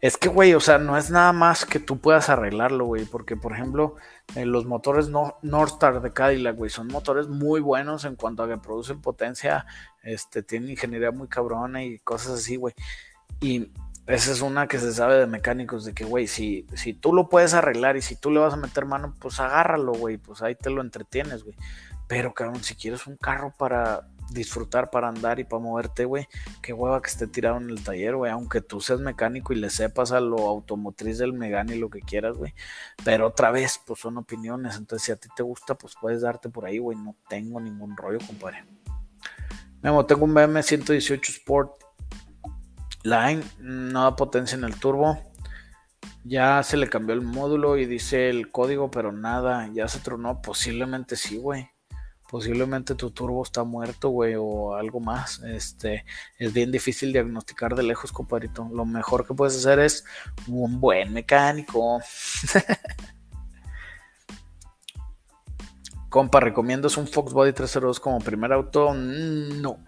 [0.00, 3.04] Es que, güey, o sea, no es nada más que tú puedas arreglarlo, güey.
[3.04, 3.96] Porque, por ejemplo,
[4.34, 8.48] eh, los motores no, Northstar de Cadillac, güey, son motores muy buenos en cuanto a
[8.48, 9.66] que producen potencia.
[10.02, 12.74] Este, tienen ingeniería muy cabrona y cosas así, güey.
[13.40, 13.72] Y
[14.06, 17.28] esa es una que se sabe de mecánicos, de que, güey, si, si tú lo
[17.28, 20.54] puedes arreglar y si tú le vas a meter mano, pues agárralo, güey, pues ahí
[20.54, 21.56] te lo entretienes, güey.
[22.08, 26.26] Pero, cabrón, si quieres un carro para disfrutar, para andar y para moverte, güey,
[26.62, 29.70] qué hueva que esté tirado en el taller, güey, aunque tú seas mecánico y le
[29.70, 32.54] sepas a lo automotriz del Megane y lo que quieras, güey,
[33.04, 36.48] pero otra vez, pues son opiniones, entonces si a ti te gusta, pues puedes darte
[36.48, 38.64] por ahí, güey, no tengo ningún rollo, compadre.
[39.82, 41.89] Memo, tengo un BM 118 Sport
[43.02, 45.18] Line, no da potencia en el turbo,
[46.24, 50.42] ya se le cambió el módulo y dice el código, pero nada, ya se tronó,
[50.42, 51.70] posiblemente sí, güey
[52.30, 55.42] posiblemente tu turbo está muerto, güey, o algo más.
[55.42, 56.04] Este,
[56.38, 58.68] es bien difícil diagnosticar de lejos, compadrito.
[58.72, 60.04] Lo mejor que puedes hacer es
[60.46, 62.00] un buen mecánico.
[66.08, 68.94] Compa, ¿recomiendas un Fox Body 302 como primer auto?
[68.94, 69.84] Mm, no.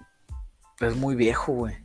[0.81, 1.77] Es muy viejo, güey.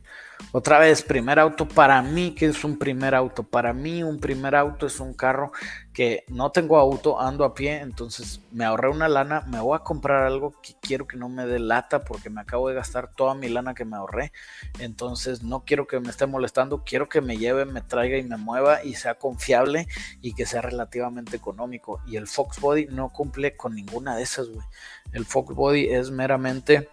[0.52, 3.42] Otra vez, primer auto para mí, que es un primer auto?
[3.42, 5.52] Para mí un primer auto es un carro
[5.92, 9.80] que no tengo auto, ando a pie, entonces me ahorré una lana, me voy a
[9.80, 13.34] comprar algo que quiero que no me dé lata porque me acabo de gastar toda
[13.34, 14.32] mi lana que me ahorré,
[14.78, 18.36] entonces no quiero que me esté molestando, quiero que me lleve, me traiga y me
[18.36, 19.86] mueva y sea confiable
[20.22, 22.00] y que sea relativamente económico.
[22.06, 24.64] Y el Fox Body no cumple con ninguna de esas, güey.
[25.12, 26.88] El Fox Body es meramente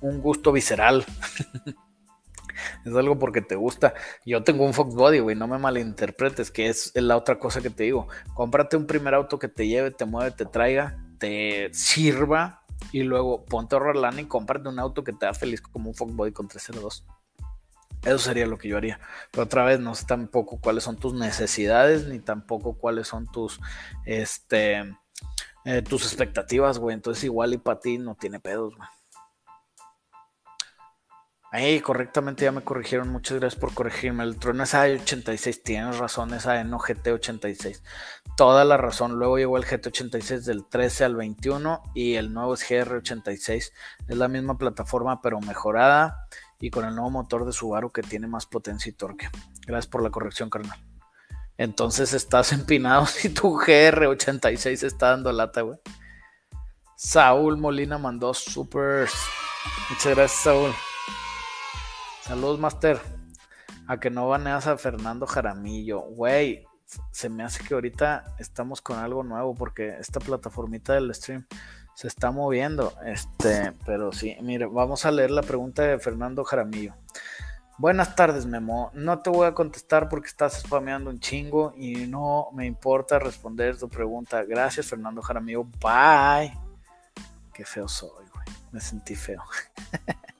[0.00, 1.04] un gusto visceral.
[2.84, 3.94] es algo porque te gusta.
[4.24, 7.70] Yo tengo un Fox Body, güey, no me malinterpretes, que es la otra cosa que
[7.70, 8.08] te digo.
[8.34, 12.62] Cómprate un primer auto que te lleve, te mueve, te traiga, te sirva
[12.92, 15.90] y luego ponte a ahorrar lana y cómprate un auto que te da feliz como
[15.90, 17.04] un Fox Body con 302.
[18.04, 19.00] Eso sería lo que yo haría.
[19.32, 23.60] Pero otra vez, no sé tampoco cuáles son tus necesidades, ni tampoco cuáles son tus,
[24.04, 24.84] este,
[25.64, 26.94] eh, tus expectativas, güey.
[26.94, 28.88] Entonces igual y para ti no tiene pedos, güey.
[31.82, 33.08] Correctamente ya me corrigieron.
[33.08, 34.24] Muchas gracias por corregirme.
[34.24, 35.62] El trono es A86.
[35.62, 37.82] Tienes razón, es no GT86.
[38.36, 39.18] Toda la razón.
[39.18, 43.72] Luego llegó el GT86 del 13 al 21 y el nuevo es GR86.
[44.08, 46.28] Es la misma plataforma pero mejorada
[46.60, 49.28] y con el nuevo motor de Subaru que tiene más potencia y torque.
[49.66, 50.78] Gracias por la corrección, carnal.
[51.58, 55.78] Entonces estás empinado si tu GR86 está dando lata, güey.
[56.96, 59.14] Saúl Molina mandó supers.
[59.90, 60.72] Muchas gracias, Saúl.
[62.26, 63.00] Saludos, Master.
[63.86, 66.00] A que no baneas a Fernando Jaramillo.
[66.00, 66.66] Güey,
[67.12, 71.46] se me hace que ahorita estamos con algo nuevo porque esta plataformita del stream
[71.94, 72.92] se está moviendo.
[73.04, 76.96] Este, pero sí, mire, vamos a leer la pregunta de Fernando Jaramillo.
[77.78, 78.90] Buenas tardes, Memo.
[78.92, 83.78] No te voy a contestar porque estás spameando un chingo y no me importa responder
[83.78, 84.42] tu pregunta.
[84.42, 85.62] Gracias, Fernando Jaramillo.
[85.62, 86.58] Bye.
[87.54, 88.46] Qué feo soy, güey.
[88.72, 89.44] Me sentí feo.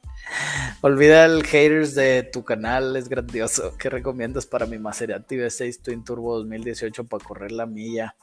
[0.81, 3.77] Olvida el haters de tu canal, es grandioso.
[3.79, 8.15] ¿Qué recomiendas para mi Maserati V6 Twin Turbo 2018 para correr la milla?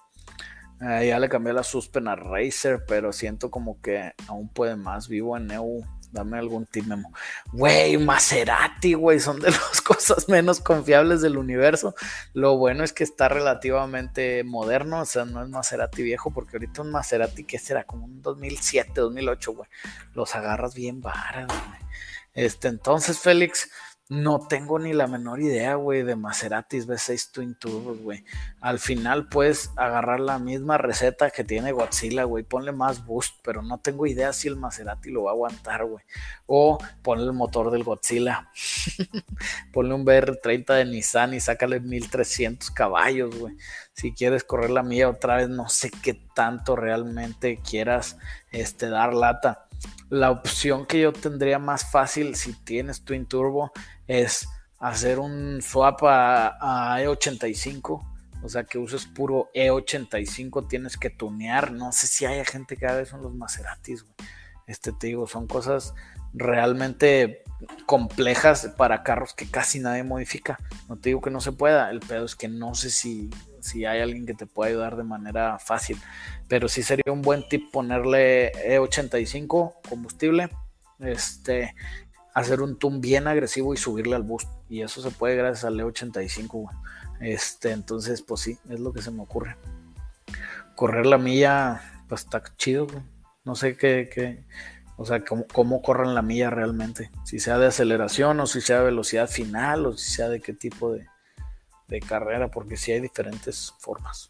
[0.80, 5.08] Ah, ya le cambié la suspen a Racer, pero siento como que aún puede más.
[5.08, 5.84] Vivo en EU.
[6.14, 7.12] Dame algún tip, Memo.
[7.52, 11.96] Güey, Maserati, güey, son de las cosas menos confiables del universo.
[12.34, 16.84] Lo bueno es que está relativamente moderno, o sea, no es Maserati viejo, porque ahorita
[16.84, 17.86] un Maserati, ¿qué será?
[17.86, 19.70] Como un 2007, 2008, güey.
[20.14, 21.80] Los agarras bien varas, güey.
[22.36, 23.72] Este, entonces, Félix,
[24.14, 28.24] no tengo ni la menor idea, güey, de Maseratis V6 Twin Turbos, güey.
[28.62, 32.44] Al final puedes agarrar la misma receta que tiene Godzilla, güey.
[32.44, 36.04] Ponle más boost, pero no tengo idea si el Maserati lo va a aguantar, güey.
[36.46, 38.52] O ponle el motor del Godzilla.
[39.74, 43.58] ponle un BR30 de Nissan y sácale 1300 caballos, güey.
[43.94, 48.18] Si quieres correr la mía otra vez, no sé qué tanto realmente quieras
[48.52, 49.68] este, dar lata
[50.10, 53.72] la opción que yo tendría más fácil si tienes Twin Turbo
[54.08, 54.48] es
[54.80, 58.10] hacer un swap a, E85.
[58.44, 61.72] O sea, que uses puro E85, tienes que tunear.
[61.72, 64.06] No sé si haya gente que haga eso en los Maseratis,
[64.68, 65.94] Este te digo, son cosas
[66.34, 67.44] realmente
[67.86, 70.60] complejas para carros que casi nadie modifica.
[70.90, 73.30] No te digo que no se pueda, el pedo es que no sé si
[73.64, 76.00] si hay alguien que te pueda ayudar de manera fácil.
[76.48, 80.50] Pero sí sería un buen tip ponerle E85 combustible,
[81.00, 81.74] este,
[82.34, 84.50] hacer un tune bien agresivo y subirle al boost.
[84.70, 86.70] Y eso se puede gracias al E85.
[87.22, 89.56] Este, entonces, pues sí, es lo que se me ocurre.
[90.76, 92.88] Correr la milla, pues está chido.
[93.46, 94.44] No sé qué, qué
[94.98, 97.12] o sea, cómo, cómo corren la milla realmente.
[97.24, 100.54] Si sea de aceleración o si sea de velocidad final o si sea de qué
[100.54, 101.08] tipo de,
[101.88, 104.30] de carrera, porque si hay diferentes formas.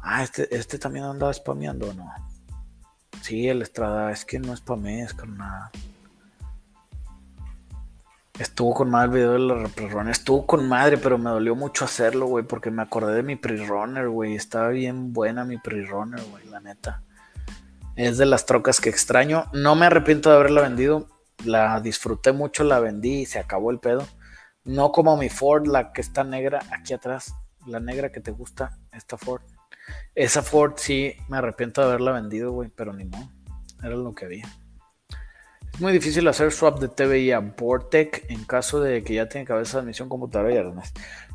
[0.00, 2.12] Ah, este, este también andaba spameando no.
[3.20, 5.70] Sí, el Estrada, es que no spamé, es con nada.
[8.42, 11.84] Estuvo con madre el video de la pre Estuvo con madre, pero me dolió mucho
[11.84, 14.34] hacerlo, güey, porque me acordé de mi pre-runner, güey.
[14.34, 17.04] Estaba bien buena mi pre-runner, güey, la neta.
[17.94, 19.44] Es de las trocas que extraño.
[19.52, 21.06] No me arrepiento de haberla vendido.
[21.44, 24.08] La disfruté mucho, la vendí y se acabó el pedo.
[24.64, 27.36] No como mi Ford, la que está negra aquí atrás.
[27.64, 29.42] La negra que te gusta, esta Ford.
[30.16, 33.30] Esa Ford sí me arrepiento de haberla vendido, güey, pero ni modo.
[33.84, 34.48] Era lo que había.
[35.74, 39.46] Es muy difícil hacer swap de TVI a Vortec en caso de que ya tenga
[39.46, 40.92] cabeza de admisión computadora y arnés.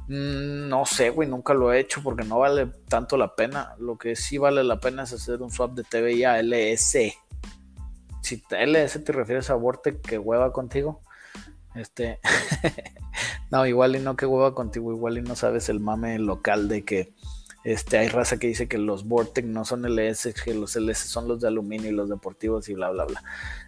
[0.08, 3.76] Mm, no sé, güey, nunca lo he hecho porque no vale tanto la pena.
[3.80, 7.14] Lo que sí vale la pena es hacer un swap de TVI a LS.
[8.22, 11.02] Si LS te refieres a Vortec que hueva contigo,
[11.76, 12.20] este,
[13.52, 16.84] no, igual y no que hueva contigo, igual y no sabes el mame local de
[16.84, 17.14] que
[17.68, 21.28] este, hay raza que dice que los Vortex no son LS, que los LS son
[21.28, 23.22] los de aluminio y los deportivos y bla, bla, bla.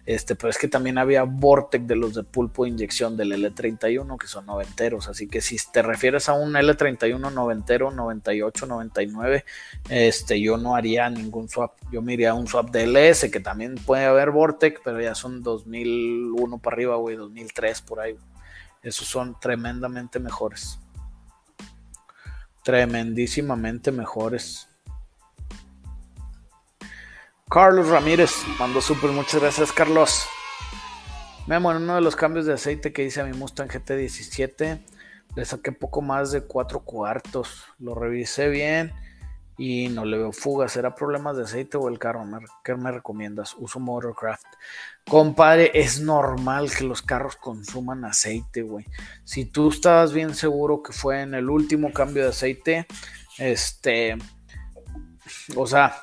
[0.06, 4.16] Este, pero es que también había Vortex de los de pulpo de inyección del L31
[4.16, 5.06] que son noventeros.
[5.08, 9.44] Así que si te refieres a un L31 noventero, 98, 99,
[9.90, 11.72] este, yo no haría ningún swap.
[11.92, 15.14] Yo me iría a un swap de LS que también puede haber Vortex, pero ya
[15.14, 18.16] son 2001 para arriba, güey, 2003 por ahí.
[18.82, 20.78] Esos son tremendamente mejores
[22.70, 24.68] tremendísimamente mejores.
[27.50, 30.24] Carlos Ramírez mandó súper, muchas gracias Carlos.
[31.48, 34.84] Memo, en uno de los cambios de aceite que hice a mi Mustang GT17,
[35.34, 37.64] le saqué poco más de 4 cuartos.
[37.80, 38.92] Lo revisé bien
[39.60, 40.72] y no le veo fugas.
[40.72, 42.24] ¿Será problemas de aceite o el carro?
[42.64, 43.54] ¿Qué me recomiendas?
[43.58, 44.46] Uso Motorcraft.
[45.06, 48.86] Compadre, es normal que los carros consuman aceite, güey.
[49.22, 52.86] Si tú estabas bien seguro que fue en el último cambio de aceite,
[53.36, 54.16] este,
[55.54, 55.94] o sea,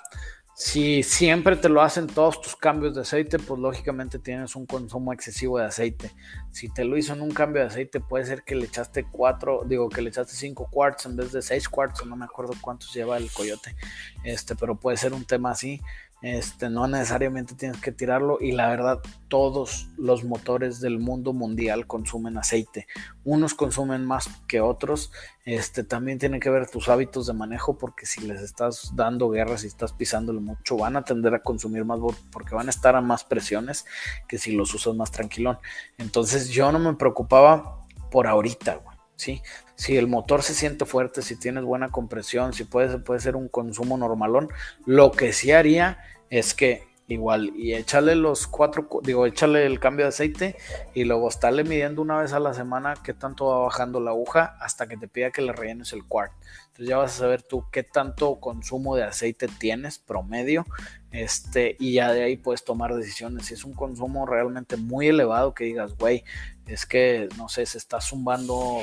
[0.59, 5.13] si siempre te lo hacen todos tus cambios de aceite, pues lógicamente tienes un consumo
[5.13, 6.15] excesivo de aceite.
[6.49, 9.61] Si te lo hizo en un cambio de aceite, puede ser que le echaste cuatro,
[9.67, 12.91] digo que le echaste cinco quarts en vez de seis quarts, no me acuerdo cuántos
[12.91, 13.75] lleva el coyote.
[14.23, 15.79] Este, pero puede ser un tema así.
[16.21, 21.85] Este, no necesariamente tienes que tirarlo y la verdad todos los motores del mundo mundial
[21.85, 22.87] consumen aceite.
[23.23, 25.11] Unos consumen más que otros.
[25.45, 29.57] Este, también tiene que ver tus hábitos de manejo porque si les estás dando guerra,
[29.57, 31.99] si estás pisándolo mucho, van a tender a consumir más
[32.31, 33.85] porque van a estar a más presiones
[34.27, 35.59] que si los usas más tranquilón.
[35.99, 38.81] Entonces yo no me preocupaba por ahorita,
[39.15, 39.41] ¿sí?
[39.77, 43.47] Si el motor se siente fuerte, si tienes buena compresión, si puede, puede ser un
[43.47, 44.49] consumo normalón,
[44.85, 45.99] lo que sí haría
[46.29, 50.57] es que igual y échale los cuatro, digo, échale el cambio de aceite
[50.93, 54.57] y luego estarle midiendo una vez a la semana qué tanto va bajando la aguja
[54.59, 56.33] hasta que te pida que le rellenes el quart.
[56.67, 60.65] Entonces ya vas a saber tú qué tanto consumo de aceite tienes promedio
[61.11, 63.45] este, y ya de ahí puedes tomar decisiones.
[63.45, 66.23] Si es un consumo realmente muy elevado que digas, güey,
[66.65, 68.81] es que, no sé, se está zumbando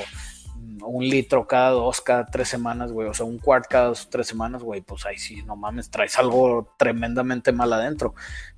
[0.83, 4.27] un litro cada dos, cada tres semanas, güey, o sea, un cuart cada dos, tres
[4.27, 8.15] semanas, güey, pues ahí sí, no mames, traes algo tremendamente mal adentro.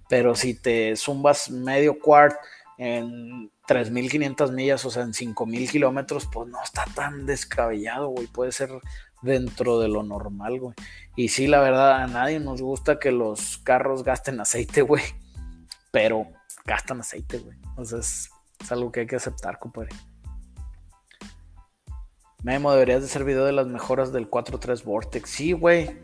[0.10, 2.36] Pero si te zumbas medio quart
[2.78, 8.52] en 3.500 millas, o sea, en 5.000 kilómetros, pues no está tan descabellado, güey, puede
[8.52, 8.70] ser
[9.22, 10.76] dentro de lo normal, güey.
[11.16, 15.04] Y sí, la verdad, a nadie nos gusta que los carros gasten aceite, güey,
[15.92, 16.28] pero
[16.66, 17.58] gastan aceite, güey.
[17.70, 19.90] Entonces, es algo que hay que aceptar, compadre.
[22.44, 25.30] Memo, deberías de hacer video de las mejoras del 4.3 Vortex.
[25.30, 25.98] Sí, güey.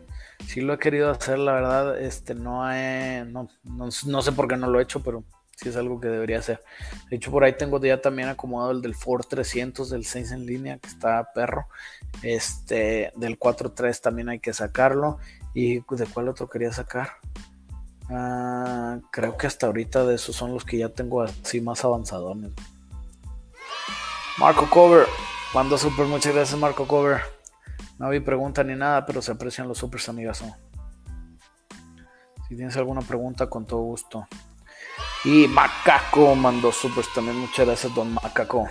[0.46, 2.00] Sí lo he querido hacer, la verdad.
[2.00, 5.24] Este, no, he, no, no, sé por qué no lo he hecho, pero
[5.56, 6.62] sí es algo que debería hacer.
[7.08, 10.46] De hecho, por ahí tengo ya también acomodado el del Ford 300 del 6 en
[10.46, 11.66] línea, que está perro.
[12.22, 15.18] Este, del 4.3 también hay que sacarlo.
[15.54, 17.10] ¿Y de cuál otro quería sacar?
[18.10, 22.50] Ah, creo que hasta ahorita de esos son los que ya tengo así más avanzadones.
[24.36, 25.06] Marco Cover,
[25.54, 27.20] Mando super, muchas gracias Marco Cover.
[28.00, 30.42] No vi pregunta ni nada, pero se aprecian los supers, amigas.
[32.48, 34.26] Si tienes alguna pregunta, con todo gusto.
[35.24, 37.38] Y Macaco mandó supers también.
[37.38, 38.68] Muchas gracias, don Macaco.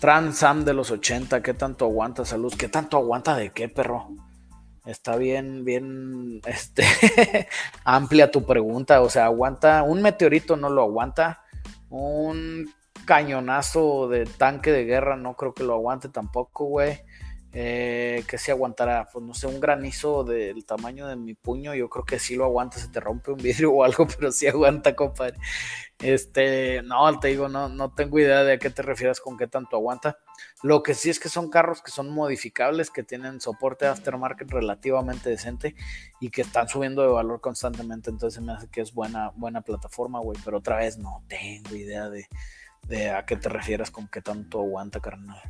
[0.00, 2.54] Transam de los 80, ¿qué tanto aguanta salud?
[2.58, 4.08] ¿Qué tanto aguanta de qué, perro?
[4.86, 7.48] Está bien, bien, este,
[7.84, 9.02] amplia tu pregunta.
[9.02, 11.42] O sea, aguanta, un meteorito no lo aguanta.
[11.90, 12.72] Un
[13.04, 17.00] cañonazo de tanque de guerra, no creo que lo aguante tampoco, güey.
[17.54, 21.90] Eh, que si aguantará, pues no sé, un granizo del tamaño de mi puño, yo
[21.90, 24.96] creo que sí lo aguanta, se te rompe un vidrio o algo, pero sí aguanta,
[24.96, 25.36] compadre.
[25.98, 29.46] Este, no, te digo, no, no tengo idea de a qué te refieres con qué
[29.46, 30.18] tanto aguanta.
[30.62, 35.28] Lo que sí es que son carros que son modificables, que tienen soporte aftermarket relativamente
[35.28, 35.74] decente
[36.20, 40.20] y que están subiendo de valor constantemente, entonces me hace que es buena, buena plataforma,
[40.20, 42.26] güey, pero otra vez no tengo idea de
[42.86, 45.40] de a qué te refieres con qué tanto aguanta, carnal.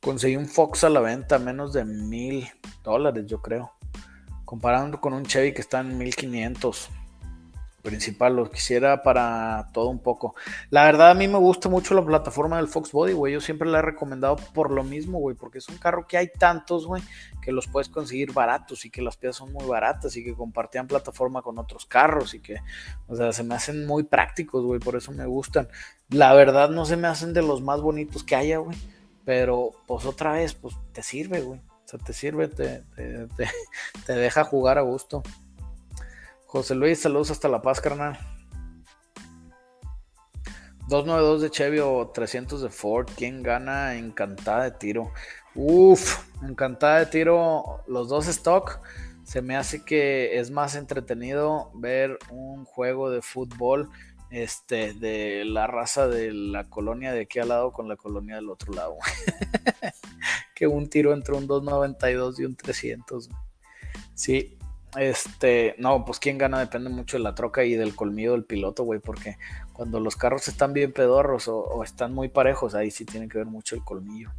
[0.00, 2.48] Conseguí un Fox a la venta menos de mil
[2.82, 3.72] dólares, yo creo.
[4.44, 6.90] comparando con un Chevy que está en 1500
[7.88, 10.34] principal, lo quisiera para todo un poco.
[10.68, 13.66] La verdad a mí me gusta mucho la plataforma del Fox Body, güey, yo siempre
[13.66, 17.02] la he recomendado por lo mismo, güey, porque es un carro que hay tantos, güey,
[17.40, 20.86] que los puedes conseguir baratos y que las piezas son muy baratas y que compartían
[20.86, 22.56] plataforma con otros carros y que,
[23.06, 25.68] o sea, se me hacen muy prácticos, güey, por eso me gustan.
[26.10, 28.76] La verdad no se me hacen de los más bonitos que haya, güey,
[29.24, 31.60] pero pues otra vez, pues te sirve, güey.
[31.60, 32.82] O sea, te sirve, te,
[34.06, 35.22] te deja jugar a gusto.
[36.48, 38.18] José Luis, saludos hasta La Paz, carnal.
[40.88, 43.06] 292 de Chevy o 300 de Ford.
[43.18, 43.96] ¿Quién gana?
[43.96, 45.12] Encantada de tiro.
[45.54, 47.84] Uf, encantada de tiro.
[47.86, 48.80] Los dos stock.
[49.24, 53.90] Se me hace que es más entretenido ver un juego de fútbol
[54.30, 58.48] este, de la raza de la colonia de aquí al lado con la colonia del
[58.48, 58.96] otro lado.
[60.54, 63.28] que un tiro entre un 292 y un 300.
[64.14, 64.57] Sí,
[64.96, 68.84] este, no, pues quién gana depende mucho de la troca y del colmillo del piloto,
[68.84, 69.36] güey, porque
[69.72, 73.46] cuando los carros están bien pedorros o, están muy parejos, ahí sí tiene que ver
[73.46, 74.30] mucho el colmillo.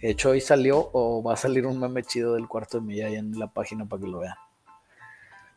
[0.00, 3.06] De hecho, hoy salió o va a salir un meme chido del cuarto de milla
[3.06, 4.34] ahí en la página para que lo vean.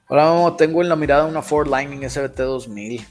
[0.07, 3.07] Ahora tengo en la mirada una Ford Lightning SBT 2000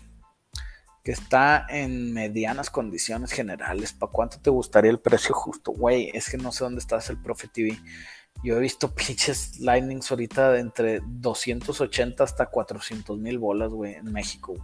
[1.02, 3.92] que está en medianas condiciones generales.
[3.92, 5.72] ¿Para cuánto te gustaría el precio justo?
[5.72, 7.78] Güey, es que no sé dónde estás el Profit TV.
[8.42, 14.12] Yo he visto pinches Lightnings ahorita de entre 280 hasta 400 mil bolas, güey, en
[14.12, 14.54] México,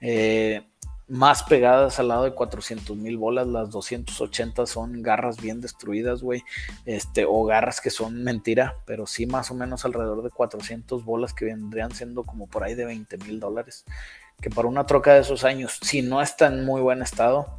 [0.00, 0.62] eh,
[1.08, 6.42] más pegadas al lado de 400 mil bolas, las 280 son garras bien destruidas, güey,
[6.84, 11.32] este, o garras que son mentira, pero sí más o menos alrededor de 400 bolas
[11.32, 13.86] que vendrían siendo como por ahí de 20 mil dólares,
[14.40, 17.56] que para una troca de esos años, si no está en muy buen estado,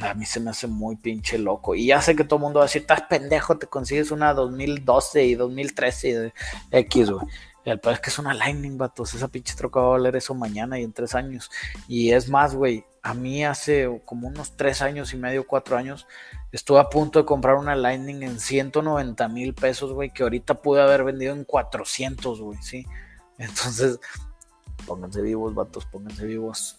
[0.00, 1.74] a mí se me hace muy pinche loco.
[1.74, 4.32] Y ya sé que todo el mundo va a decir, estás pendejo, te consigues una
[4.32, 6.32] 2012 y 2013 de
[6.70, 7.26] X, güey.
[7.64, 9.12] El peor es que es una Lightning, vatos.
[9.14, 11.50] Esa pinche troca va a valer eso mañana y en tres años.
[11.88, 12.84] Y es más, güey.
[13.02, 16.06] A mí hace como unos tres años y medio, cuatro años,
[16.52, 20.80] estuve a punto de comprar una Lightning en 190 mil pesos, güey, que ahorita pude
[20.80, 22.86] haber vendido en 400, güey, ¿sí?
[23.38, 24.00] Entonces,
[24.86, 26.78] pónganse vivos, vatos, pónganse vivos.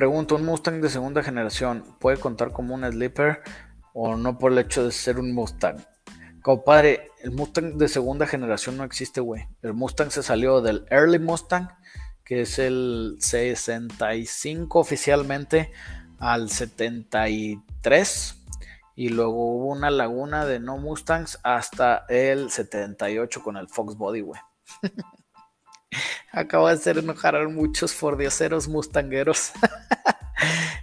[0.00, 3.42] Pregunto, ¿un Mustang de segunda generación puede contar como un sleeper
[3.92, 5.76] o no por el hecho de ser un Mustang?
[6.40, 9.46] Compadre, el Mustang de segunda generación no existe, güey.
[9.60, 11.68] El Mustang se salió del Early Mustang,
[12.24, 15.70] que es el 65 oficialmente,
[16.18, 18.36] al 73.
[18.96, 24.22] Y luego hubo una laguna de no Mustangs hasta el 78 con el Fox Body,
[24.22, 24.40] güey.
[26.32, 29.52] Acabo de hacer enojar a muchos fordioseros mustangueros.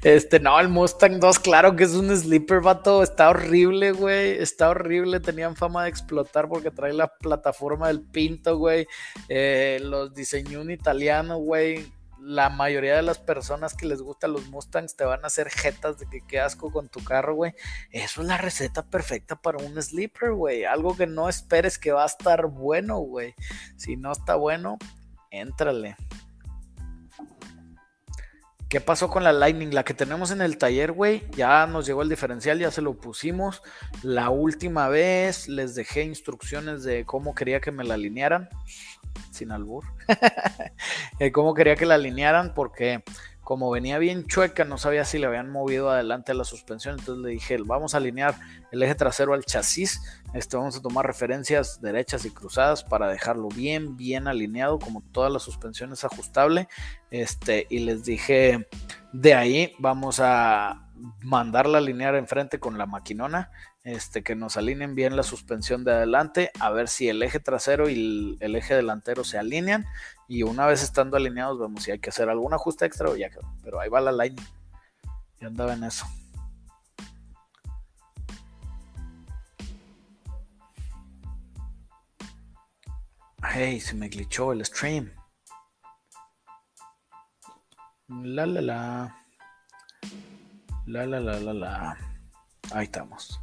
[0.03, 3.03] Este, no, el Mustang 2, claro que es un sleeper, vato.
[3.03, 4.41] Está horrible, güey.
[4.41, 5.19] Está horrible.
[5.19, 8.87] Tenían fama de explotar porque trae la plataforma del Pinto, güey.
[9.27, 11.91] Eh, los diseñó un italiano, güey.
[12.19, 15.97] La mayoría de las personas que les gustan los Mustangs te van a hacer jetas
[15.99, 17.53] de que qué asco con tu carro, güey.
[17.91, 20.65] Eso es la receta perfecta para un sleeper, güey.
[20.65, 23.33] Algo que no esperes que va a estar bueno, güey.
[23.77, 24.77] Si no está bueno,
[25.39, 25.95] Éntrale.
[28.69, 29.73] ¿Qué pasó con la Lightning?
[29.73, 31.23] La que tenemos en el taller, güey.
[31.31, 33.61] Ya nos llegó el diferencial, ya se lo pusimos.
[34.03, 38.49] La última vez les dejé instrucciones de cómo quería que me la alinearan.
[39.31, 39.85] Sin albur.
[41.33, 43.03] cómo quería que la alinearan porque
[43.47, 47.29] como venía bien chueca, no sabía si le habían movido adelante la suspensión, entonces le
[47.29, 48.35] dije, vamos a alinear
[48.73, 50.01] el eje trasero al chasis,
[50.33, 55.29] este, vamos a tomar referencias derechas y cruzadas para dejarlo bien, bien alineado, como toda
[55.29, 56.67] la suspensión es ajustable,
[57.09, 58.67] este, y les dije,
[59.13, 60.89] de ahí vamos a
[61.21, 63.49] mandarla a alinear enfrente con la maquinona,
[63.87, 67.87] este, que nos alineen bien la suspensión de adelante, a ver si el eje trasero
[67.87, 69.85] y el, eje delantero se alinean.
[70.27, 73.29] Y una vez estando alineados, vemos si hay que hacer algún ajuste extra o ya
[73.29, 73.49] quedó.
[73.63, 74.41] Pero ahí va la line.
[75.39, 76.05] Ya andaba en eso.
[83.41, 85.11] Hey, se me glitchó el stream.
[88.07, 89.25] La la la.
[90.85, 91.97] La la la la la.
[92.71, 93.39] Ahí estamos.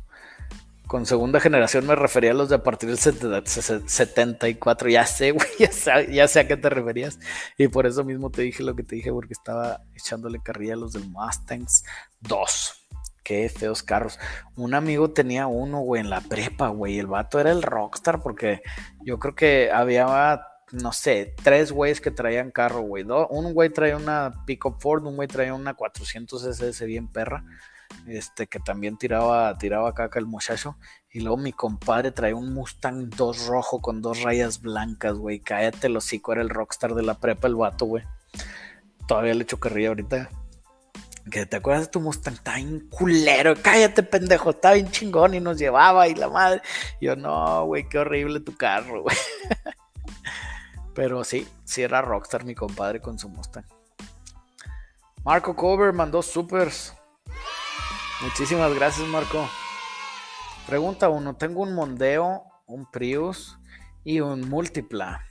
[0.87, 4.89] Con segunda generación me refería a los de a partir del 74.
[4.91, 7.19] Ya sé, güey, ya sé, a qué te referías.
[7.57, 10.77] Y por eso mismo te dije lo que te dije, porque estaba echándole carrilla a
[10.77, 11.85] los del Mustangs
[12.21, 12.87] 2.
[13.23, 14.19] Qué feos carros.
[14.57, 16.99] Un amigo tenía uno, güey, en la prepa, güey.
[16.99, 18.61] El vato era el rockstar, porque
[19.03, 23.05] yo creo que había, no sé, tres güeyes que traían carro, güey.
[23.05, 27.43] Un güey traía una Pickup Ford, un güey traía una 400 SS bien perra
[28.07, 30.77] este, que también tiraba, tiraba caca el muchacho.
[31.11, 35.41] Y luego mi compadre trae un Mustang 2 rojo con dos rayas blancas, güey.
[35.41, 38.05] Cállate, el hocico, era el rockstar de la prepa, el vato, güey.
[39.07, 40.29] Todavía le echo carrilla ahorita.
[41.31, 45.41] Que te acuerdas de tu Mustang, está bien culero, cállate pendejo, está bien chingón y
[45.41, 46.61] nos llevaba y la madre.
[47.01, 49.17] yo, no, güey, qué horrible tu carro, güey.
[50.95, 53.65] Pero sí, sí era rockstar mi compadre con su Mustang.
[55.25, 56.95] Marco Cover mandó supers.
[58.25, 59.47] Muchísimas gracias, Marco.
[60.67, 63.59] Pregunta uno: Tengo un Mondeo, un Prius
[64.03, 65.23] y un Multipla.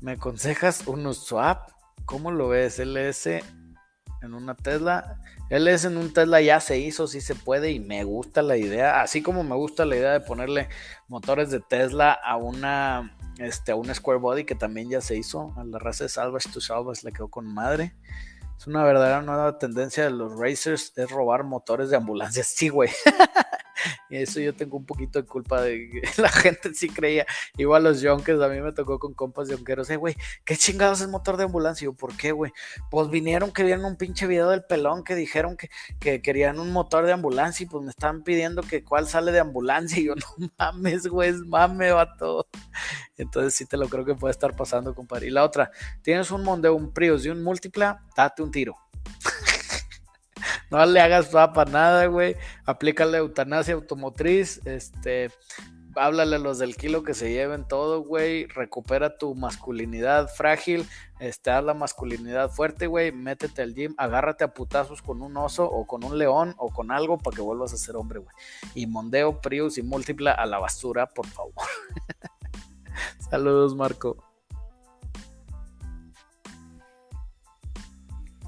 [0.00, 1.70] ¿Me aconsejas uno swap?
[2.06, 2.78] ¿Cómo lo ves?
[2.78, 3.26] LS
[4.22, 5.20] en una Tesla.
[5.50, 9.02] LS en un Tesla ya se hizo, sí se puede y me gusta la idea.
[9.02, 10.70] Así como me gusta la idea de ponerle
[11.06, 15.52] motores de Tesla a una este, a un Square Body que también ya se hizo.
[15.58, 17.94] A la raza de Salvage to Salvage le quedó con madre.
[18.60, 22.46] Es una verdadera nueva tendencia de los racers, es robar motores de ambulancias.
[22.46, 22.90] Sí, güey.
[24.08, 27.26] Y eso yo tengo un poquito de culpa de la gente sí creía.
[27.56, 29.88] Igual los yonkers, a mí me tocó con compas yonkeros.
[29.90, 31.84] Eh, güey, ¿qué chingados es motor de ambulancia?
[31.84, 32.52] Y yo, ¿por qué, güey?
[32.90, 36.72] Pues vinieron que vieron un pinche video del pelón que dijeron que, que querían un
[36.72, 40.00] motor de ambulancia y pues me estaban pidiendo que cuál sale de ambulancia.
[40.00, 42.46] Y yo, no mames, güey, mame, todo
[43.16, 45.28] Entonces sí te lo creo que puede estar pasando, compadre.
[45.28, 45.70] Y la otra,
[46.02, 48.76] tienes un Mondeo, un Prius y un Múltipla, date un tiro.
[50.70, 52.36] no le hagas para nada, güey.
[52.64, 54.60] Aplícale eutanasia automotriz.
[54.66, 55.30] Este,
[55.96, 58.46] háblale los del kilo que se lleven todo, güey.
[58.46, 60.86] Recupera tu masculinidad frágil.
[61.18, 63.12] Este, haz la masculinidad fuerte, güey.
[63.12, 63.94] Métete al gym.
[63.98, 67.42] Agárrate a putazos con un oso o con un león o con algo para que
[67.42, 68.34] vuelvas a ser hombre, güey.
[68.74, 71.54] Y mondeo, Prius y múltipla a la basura, por favor.
[73.30, 74.29] Saludos, Marco.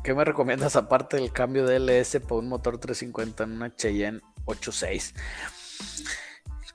[0.02, 4.20] ¿Qué me recomiendas aparte del cambio de LS por un motor 350 en una Cheyenne
[4.46, 5.14] 86?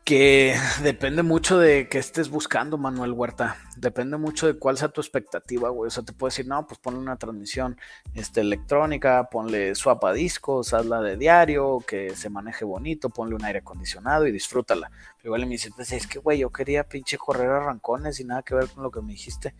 [0.07, 3.57] Que depende mucho de qué estés buscando, Manuel Huerta.
[3.75, 5.89] Depende mucho de cuál sea tu expectativa, güey.
[5.89, 7.77] O sea, te puedo decir, no, pues ponle una transmisión
[8.13, 13.43] este, electrónica, ponle swap a discos, hazla de diario, que se maneje bonito, ponle un
[13.43, 14.89] aire acondicionado y disfrútala.
[15.17, 18.43] Pero igual me dice, pues es que, güey, yo quería pinche correr arrancones y nada
[18.43, 19.55] que ver con lo que me dijiste.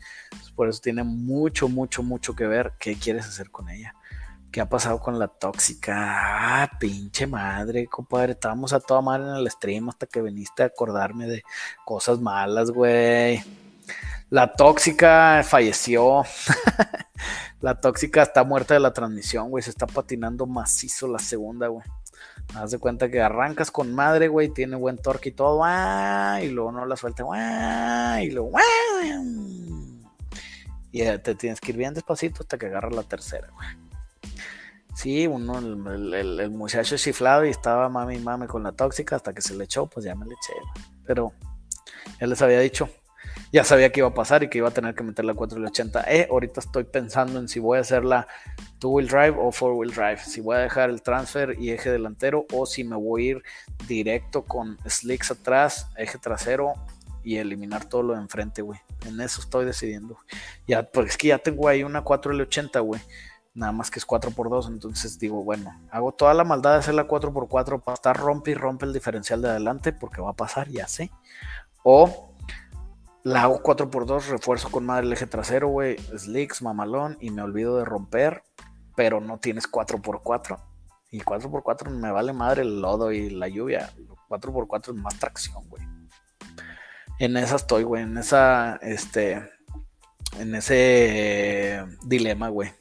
[0.55, 3.96] por eso tiene mucho, mucho, mucho que ver qué quieres hacer con ella.
[4.51, 5.93] ¿Qué ha pasado con la tóxica?
[6.63, 8.31] Ah, pinche madre, compadre.
[8.31, 11.43] Estábamos a toda madre en el stream hasta que viniste a acordarme de
[11.85, 13.43] cosas malas, güey.
[14.29, 16.23] La tóxica falleció.
[17.61, 19.63] la tóxica está muerta de la transmisión, güey.
[19.63, 21.85] Se está patinando macizo la segunda, güey.
[22.55, 24.49] Haz de cuenta que arrancas con madre, güey.
[24.49, 25.61] Tiene buen torque y todo.
[25.63, 26.39] ¡ah!
[26.41, 27.23] Y luego no la suelta.
[27.33, 28.21] ¡ah!
[28.21, 28.51] Y luego.
[28.57, 29.21] ¡ah!
[30.91, 33.86] Y te tienes que ir bien despacito hasta que agarra la tercera, güey.
[34.97, 39.43] Sí, uno, el, muchacho chiflado y estaba mami y mami con la tóxica hasta que
[39.43, 40.53] se le echó, pues ya me le eché.
[41.05, 41.33] Pero
[42.19, 42.89] ya les había dicho,
[43.53, 46.03] ya sabía que iba a pasar y que iba a tener que meter la 480
[46.07, 48.27] Eh, ahorita estoy pensando en si voy a hacer la
[48.79, 51.91] two wheel drive o four wheel drive, si voy a dejar el transfer y eje
[51.91, 53.43] delantero o si me voy a ir
[53.87, 56.73] directo con slicks atrás, eje trasero
[57.23, 58.79] y eliminar todo lo de enfrente, güey.
[59.05, 60.17] En eso estoy decidiendo.
[60.65, 63.01] Ya, porque es que ya tengo ahí una 4L80, güey
[63.57, 67.07] nada más que es 4x2, entonces digo, bueno, hago toda la maldad de hacer la
[67.07, 70.87] 4x4 para estar rompe y rompe el diferencial de adelante, porque va a pasar, ya
[70.87, 71.09] sé.
[71.81, 72.35] O
[73.23, 77.79] la hago 4x2, refuerzo con madre el eje trasero, güey, slicks, mamalón, y me olvido
[77.79, 78.43] de romper,
[78.95, 80.59] pero no tienes 4x4.
[81.09, 83.89] Y 4x4 me vale madre el lodo y la lluvia.
[84.29, 85.83] 4x4 es más tracción, güey.
[87.17, 89.49] En esa estoy, güey, en esa, este,
[90.37, 92.71] en ese dilema, güey.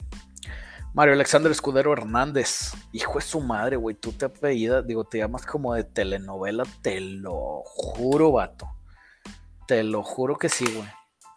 [0.96, 2.72] Mario Alexander Escudero Hernández.
[2.90, 3.94] Hijo de su madre, güey.
[3.94, 6.64] Tú te apellidas, digo, te llamas como de telenovela.
[6.80, 8.66] Te lo juro, vato.
[9.66, 10.88] Te lo juro que sí, güey.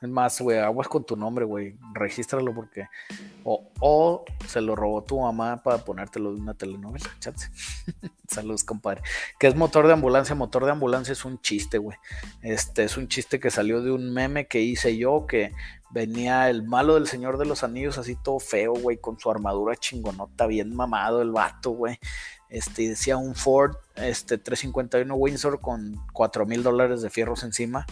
[0.01, 1.75] Es más, güey, aguas con tu nombre, güey.
[1.93, 2.87] Regístralo porque.
[3.43, 7.09] O, se lo robó tu mamá para ponértelo de una telenovela.
[7.19, 7.49] Chance.
[8.29, 9.01] Saludos, compadre.
[9.37, 10.35] ¿Qué es motor de ambulancia?
[10.35, 11.97] Motor de ambulancia es un chiste, güey.
[12.41, 15.51] Este es un chiste que salió de un meme que hice yo que
[15.91, 19.75] venía el malo del Señor de los Anillos, así todo feo, güey, con su armadura
[19.75, 21.99] chingonota, bien mamado el vato, güey.
[22.49, 27.85] Este, decía un Ford este, 351 Windsor con 4 mil dólares de fierros encima.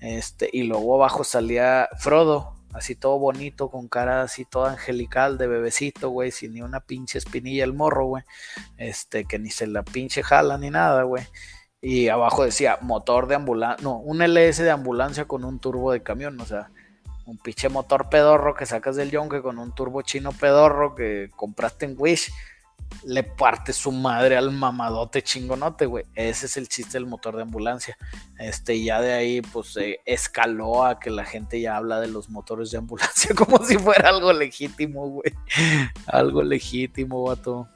[0.00, 5.46] Este, y luego abajo salía Frodo, así todo bonito, con cara así toda angelical de
[5.46, 8.24] bebecito, güey, sin ni una pinche espinilla el morro, güey.
[8.76, 11.24] Este, que ni se la pinche jala ni nada, güey.
[11.80, 16.02] Y abajo decía motor de ambulancia, no, un LS de ambulancia con un turbo de
[16.02, 16.70] camión, o sea,
[17.26, 21.86] un pinche motor pedorro que sacas del yonke con un turbo chino pedorro que compraste
[21.86, 22.32] en Wish
[23.02, 26.04] le parte su madre al mamadote chingonote, güey.
[26.14, 27.96] Ese es el chiste del motor de ambulancia.
[28.38, 32.70] Este, ya de ahí, pues, escaló a que la gente ya habla de los motores
[32.70, 35.32] de ambulancia como si fuera algo legítimo, güey.
[36.06, 37.68] Algo legítimo, vato.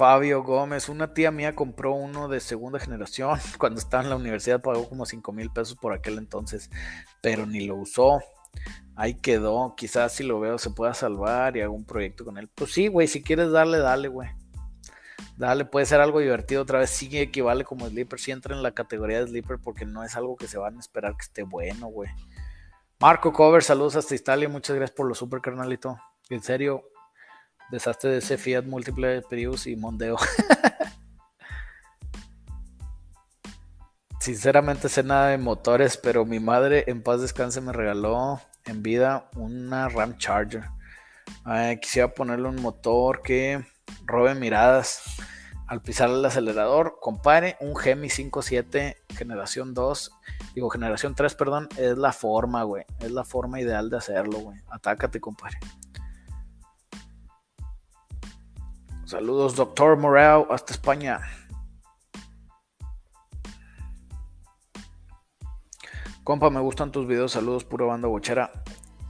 [0.00, 3.38] Fabio Gómez, una tía mía compró uno de segunda generación.
[3.58, 6.70] Cuando estaba en la universidad pagó como 5 mil pesos por aquel entonces,
[7.20, 8.22] pero ni lo usó
[8.96, 9.74] ahí quedó.
[9.76, 12.48] Quizás si lo veo se pueda salvar y hago un proyecto con él.
[12.48, 14.30] Pues sí, güey, si quieres darle, dale, güey.
[15.36, 16.62] Dale, puede ser algo divertido.
[16.62, 18.18] Otra vez sí equivale como sleeper.
[18.18, 20.80] Sí entra en la categoría de sleeper porque no es algo que se van a
[20.80, 22.08] esperar que esté bueno, güey.
[22.98, 24.48] Marco Cover, saludos hasta Italia.
[24.48, 25.98] Muchas gracias por lo super, carnalito.
[26.30, 26.84] En serio,
[27.70, 30.16] desastre de ese Fiat múltiple Prius y Mondeo.
[34.20, 39.30] Sinceramente sé nada de motores, pero mi madre en paz descanse me regaló en vida
[39.34, 40.64] una Ram Charger.
[41.80, 43.64] quisiera ponerle un motor que
[44.04, 45.02] robe miradas
[45.66, 46.98] al pisar el acelerador.
[47.00, 50.12] Compare un Gemi 57 generación 2,
[50.54, 52.84] digo generación 3, perdón, es la forma, güey.
[52.98, 54.58] Es la forma ideal de hacerlo, güey.
[54.68, 55.58] Atácate, compadre.
[59.10, 61.20] Saludos, doctor Morel, hasta España.
[66.22, 67.32] Compa, me gustan tus videos.
[67.32, 68.52] Saludos, pura banda bochera.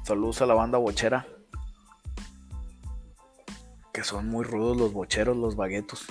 [0.02, 1.26] Saludos a la banda bochera.
[3.92, 6.06] Que son muy rudos los bocheros, los baguetos.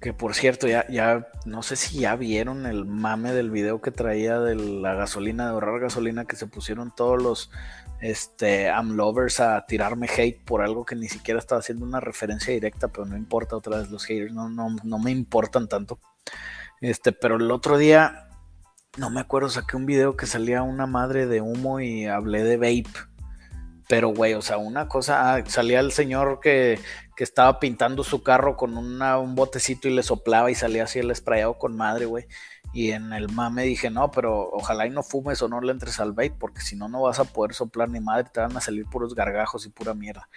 [0.00, 3.90] Que por cierto, ya, ya no sé si ya vieron el mame del video que
[3.90, 7.50] traía de la gasolina, de ahorrar gasolina, que se pusieron todos los
[8.00, 12.88] este, lovers a tirarme hate por algo que ni siquiera estaba haciendo una referencia directa,
[12.88, 15.98] pero no importa otra vez, los haters no, no, no me importan tanto.
[16.80, 18.28] Este, pero el otro día
[18.96, 22.56] no me acuerdo, saqué un video que salía una madre de humo y hablé de
[22.56, 23.07] vape.
[23.88, 26.78] Pero, güey, o sea, una cosa, ah, salía el señor que,
[27.16, 31.14] que, estaba pintando su carro con un botecito y le soplaba y salía así el
[31.16, 32.26] sprayado con madre, güey.
[32.72, 36.00] Y en el mame dije, no, pero ojalá y no fumes o no le entres
[36.00, 38.60] al vape, porque si no, no vas a poder soplar ni madre, te van a
[38.60, 40.28] salir puros gargajos y pura mierda.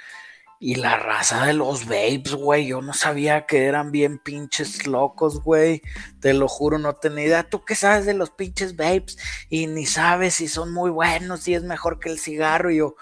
[0.64, 5.42] Y la raza de los vapes, güey, yo no sabía que eran bien pinches locos,
[5.42, 5.82] güey.
[6.20, 7.50] Te lo juro, no tenía idea.
[7.50, 9.18] ¿Tú qué sabes de los pinches vapes?
[9.50, 12.70] Y ni sabes si son muy buenos, si es mejor que el cigarro.
[12.70, 12.96] Y yo,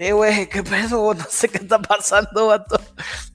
[0.00, 1.12] eh, güey, ¿qué pedo?
[1.14, 2.80] No sé qué está pasando, vato.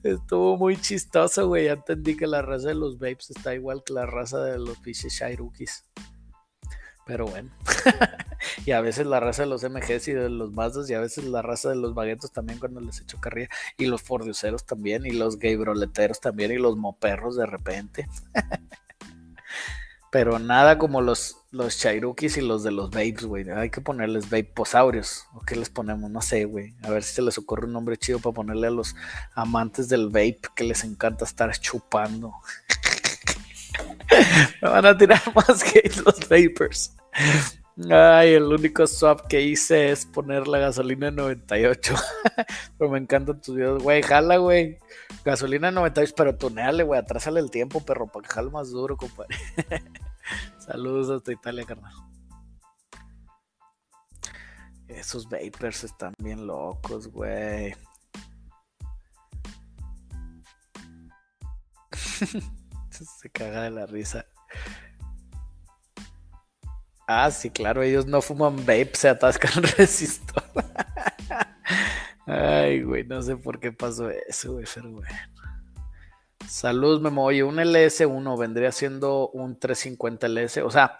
[0.02, 1.66] Estuvo muy chistoso, güey.
[1.66, 4.76] Ya entendí que la raza de los vapes está igual que la raza de los
[4.78, 5.84] pinches Shairukis.
[7.06, 7.50] Pero bueno.
[8.66, 11.22] y a veces la raza de los MGs y de los Mazdas y a veces
[11.22, 13.48] la raza de los baguetos también cuando les echo carrilla.
[13.78, 18.08] Y los fordioseros también y los gay broleteros también y los moperros de repente.
[20.10, 23.48] Pero nada como los, los chairukis y los de los vapes, güey.
[23.50, 25.26] Hay que ponerles vaposaurios.
[25.34, 26.10] ¿O qué les ponemos?
[26.10, 26.74] No sé, güey.
[26.82, 28.94] A ver si se les ocurre un nombre chido para ponerle a los
[29.34, 32.32] amantes del vape que les encanta estar chupando.
[34.62, 36.96] Me van a tirar más que los vapers.
[37.90, 41.94] Ay, el único swap que hice es poner la gasolina en 98.
[42.78, 44.02] pero me encantan tus videos, güey.
[44.02, 44.78] Jala, güey.
[45.24, 46.98] Gasolina en 98, pero tuneale, güey.
[46.98, 49.36] Atrásale el tiempo, perro, para que jale más duro, compadre.
[50.58, 51.92] Saludos hasta Italia, carnal.
[54.88, 57.74] Esos vapers están bien locos, güey.
[62.90, 64.24] Se caga de la risa.
[67.08, 70.42] Ah, sí, claro, ellos no fuman vape, se atascan resistor.
[72.26, 75.35] Ay, güey, no sé por qué pasó eso, güey, pero bueno.
[76.48, 77.24] Salud, Memo.
[77.24, 80.58] Oye, un LS1 vendría siendo un 350 LS.
[80.62, 80.98] O sea,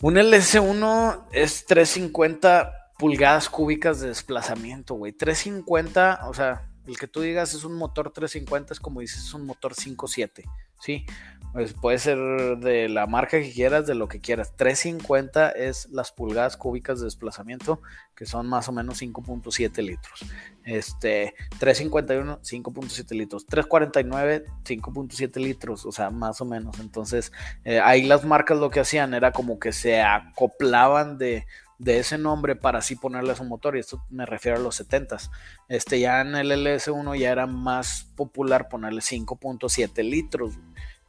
[0.00, 5.12] un LS1 es 350 pulgadas cúbicas de desplazamiento, güey.
[5.12, 9.34] 350, o sea, el que tú digas es un motor 350 es como dices, es
[9.34, 11.04] un motor 5.7, ¿sí?
[11.52, 12.18] Pues puede ser
[12.58, 14.54] de la marca que quieras, de lo que quieras.
[14.56, 17.80] 350 es las pulgadas cúbicas de desplazamiento,
[18.14, 20.24] que son más o menos 5.7 litros.
[20.64, 23.46] Este, 351, 5.7 litros.
[23.46, 26.78] 349, 5.7 litros, o sea, más o menos.
[26.80, 27.32] Entonces,
[27.64, 31.46] eh, ahí las marcas lo que hacían era como que se acoplaban de,
[31.78, 34.80] de ese nombre para así ponerle a su motor, y esto me refiero a los
[34.80, 35.30] 70s.
[35.68, 40.58] Este, ya en el LS1 ya era más popular ponerle 5.7 litros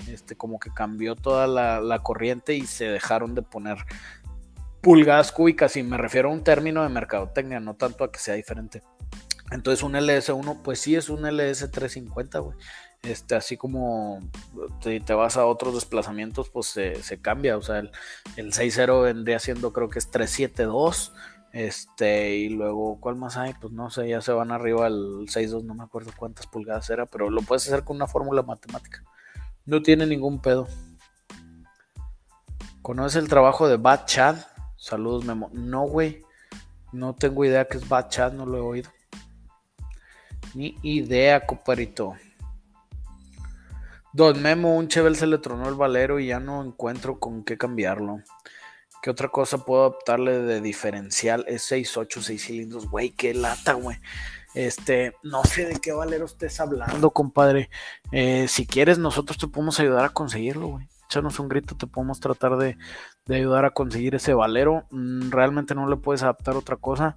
[0.08, 3.78] este, como que cambió toda la, corriente y se dejaron de poner
[4.82, 8.36] pulgadas cúbicas y me refiero a un término de mercadotecnia, no tanto a que sea
[8.36, 8.82] diferente.
[9.52, 12.58] Entonces un LS1 pues sí es un LS350, güey.
[13.04, 14.20] Este, así como
[14.82, 17.58] te, vas a otros desplazamientos, pues se, cambia.
[17.58, 17.92] O sea, el,
[18.36, 21.14] el 6.0 vendría siendo creo que es 372
[21.54, 23.54] Este, y luego, ¿cuál más hay?
[23.60, 27.06] Pues no sé, ya se van arriba al 6.2, no me acuerdo cuántas pulgadas era,
[27.06, 29.04] pero lo puedes hacer con una fórmula matemática.
[29.66, 30.68] No tiene ningún pedo.
[32.82, 34.38] ¿Conoces el trabajo de Bad Chad?
[34.76, 35.50] Saludos, Memo.
[35.54, 36.24] No, güey.
[36.92, 38.90] No tengo idea que es Bad Chad, no lo he oído.
[40.56, 42.16] Ni idea, comparito.
[44.11, 47.57] Don Memo, un Chevel se le tronó el valero y ya no encuentro con qué
[47.57, 48.22] cambiarlo.
[49.02, 51.45] ¿Qué otra cosa puedo adaptarle de diferencial?
[51.48, 53.98] Es 6.8, 6 cilindros, güey, qué lata, güey.
[54.56, 57.69] Este, no sé de qué valero estés hablando, compadre.
[58.11, 60.88] Eh, si quieres, nosotros te podemos ayudar a conseguirlo, güey.
[61.06, 62.77] Échanos un grito, te podemos tratar de,
[63.26, 64.86] de ayudar a conseguir ese valero.
[64.90, 67.15] Mm, realmente no le puedes adaptar otra cosa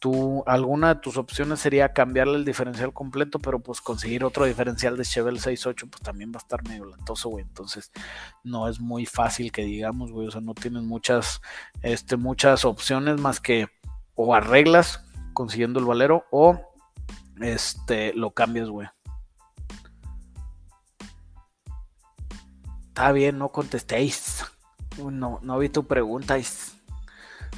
[0.00, 4.96] tú, alguna de tus opciones sería cambiarle el diferencial completo, pero pues conseguir otro diferencial
[4.96, 7.44] de Chevelle 6.8 pues también va a estar medio latoso, güey.
[7.44, 7.92] Entonces
[8.42, 10.26] no es muy fácil que digamos, güey.
[10.26, 11.42] O sea, no tienes muchas,
[11.82, 13.68] este, muchas opciones más que
[14.14, 15.04] o arreglas
[15.34, 16.60] consiguiendo el valero o
[17.40, 18.88] este, lo cambias, güey.
[22.88, 24.44] Está bien, no contestéis.
[24.98, 26.36] No, no vi tu pregunta.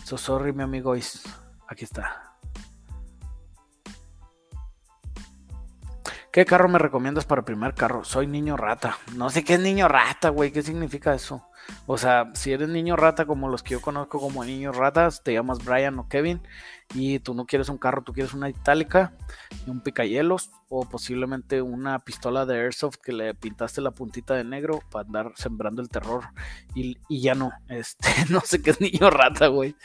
[0.04, 0.94] So sorry, mi amigo.
[1.68, 2.31] Aquí está.
[6.32, 8.04] ¿Qué carro me recomiendas para primer carro?
[8.04, 8.96] Soy niño rata.
[9.16, 10.50] No sé qué es niño rata, güey.
[10.50, 11.46] ¿Qué significa eso?
[11.86, 15.32] O sea, si eres niño rata como los que yo conozco como niños ratas, te
[15.32, 16.40] llamas Brian o Kevin
[16.94, 19.12] y tú no quieres un carro, tú quieres una itálica
[19.66, 24.44] y un picayelos o posiblemente una pistola de airsoft que le pintaste la puntita de
[24.44, 26.24] negro para andar sembrando el terror
[26.74, 29.76] y, ya no, este, no sé qué es niño rata, güey.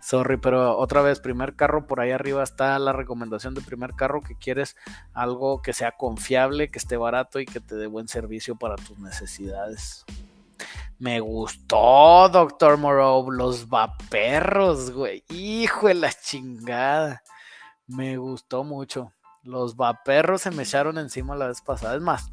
[0.00, 4.20] Sorry, pero otra vez, primer carro, por ahí arriba está la recomendación de primer carro
[4.20, 4.76] que quieres
[5.12, 8.98] algo que sea confiable, que esté barato y que te dé buen servicio para tus
[8.98, 10.04] necesidades.
[11.02, 15.24] Me gustó, Doctor Moreau, los vaperros, güey.
[15.30, 17.24] Hijo de la chingada.
[17.88, 19.12] Me gustó mucho.
[19.42, 21.96] Los vaperros se me echaron encima la vez pasada.
[21.96, 22.30] Es más,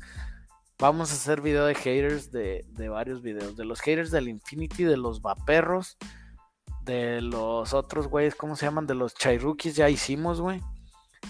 [0.77, 3.57] vamos a hacer video de haters de, varios videos.
[3.57, 5.97] De los haters del Infinity, de los vaperros,
[6.83, 8.85] de los otros güeyes, ¿cómo se llaman?
[8.85, 10.61] De los Chairukis ya hicimos, güey.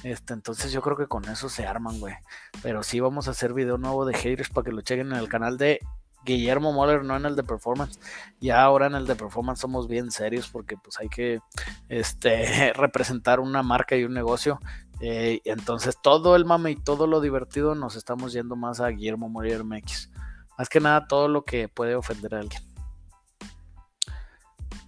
[0.04, 2.16] Este, entonces yo creo que con eso se arman, güey.
[2.62, 5.30] Pero sí vamos a hacer video nuevo de haters para que lo chequen en el
[5.30, 5.80] canal de
[6.26, 8.00] Guillermo Moller, no en el de performance.
[8.40, 11.40] Ya ahora en el de performance somos bien serios porque pues hay que
[11.88, 14.60] este, representar una marca y un negocio.
[15.02, 19.30] Eh, entonces todo el mame y todo lo divertido nos estamos yendo más a Guillermo
[19.30, 20.12] Moller MX.
[20.58, 22.62] Más que nada todo lo que puede ofender a alguien.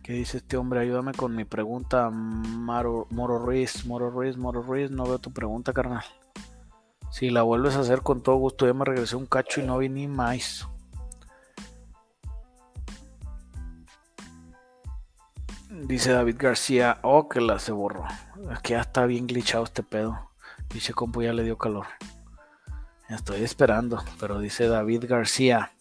[0.03, 0.79] ¿Qué dice este hombre?
[0.79, 3.85] Ayúdame con mi pregunta, Moro, Moro Ruiz.
[3.85, 6.03] Moro Ruiz, Moro Ruiz, no veo tu pregunta, carnal.
[7.11, 9.77] Si la vuelves a hacer con todo gusto, ya me regresé un cacho y no
[9.77, 10.67] vi ni más.
[15.83, 18.05] Dice David García, oh, que la se borró.
[18.51, 20.31] Aquí ya está bien glitchado este pedo.
[20.69, 21.87] Dice compu ya le dio calor.
[23.09, 25.71] Estoy esperando, pero dice David García.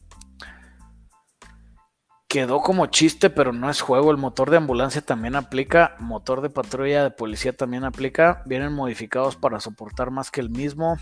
[2.29, 4.11] Quedó como chiste, pero no es juego.
[4.11, 5.97] El motor de ambulancia también aplica.
[5.99, 8.43] Motor de patrulla de policía también aplica.
[8.47, 10.97] Vienen modificados para soportar más que el mismo.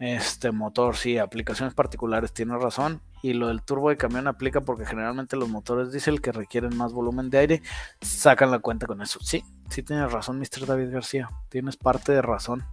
[0.00, 3.00] Este motor, sí, aplicaciones particulares, tiene razón.
[3.24, 6.92] Y lo del turbo de camión aplica porque generalmente los motores diésel que requieren más
[6.92, 7.62] volumen de aire
[8.02, 9.18] sacan la cuenta con eso.
[9.22, 10.66] Sí, sí tienes razón, Mr.
[10.66, 11.30] David García.
[11.48, 12.66] Tienes parte de razón.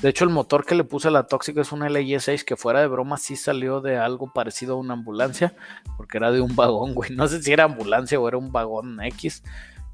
[0.00, 2.54] De hecho, el motor que le puse a la tóxica es un LY 6 que
[2.54, 5.56] fuera de broma sí salió de algo parecido a una ambulancia,
[5.96, 7.10] porque era de un vagón, güey.
[7.10, 9.42] No sé si era ambulancia o era un vagón X,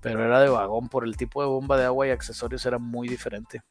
[0.02, 3.08] pero era de vagón por el tipo de bomba de agua y accesorios era muy
[3.08, 3.62] diferente.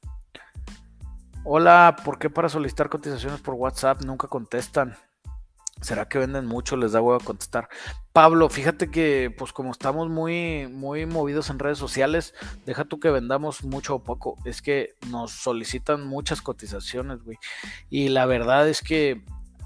[1.44, 4.98] Hola, ¿por qué para solicitar cotizaciones por WhatsApp nunca contestan?
[5.82, 6.78] ¿Será que venden mucho?
[6.78, 7.68] Les da huevo a contestar.
[8.14, 12.34] Pablo, fíjate que, pues, como estamos muy, muy movidos en redes sociales,
[12.66, 14.38] deja tú que vendamos mucho o poco.
[14.46, 17.38] Es que nos solicitan muchas cotizaciones, güey.
[17.90, 19.24] Y la verdad es que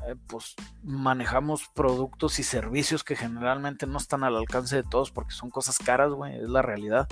[0.07, 5.33] eh, pues manejamos productos y servicios que generalmente no están al alcance de todos porque
[5.33, 7.09] son cosas caras, güey, es la realidad.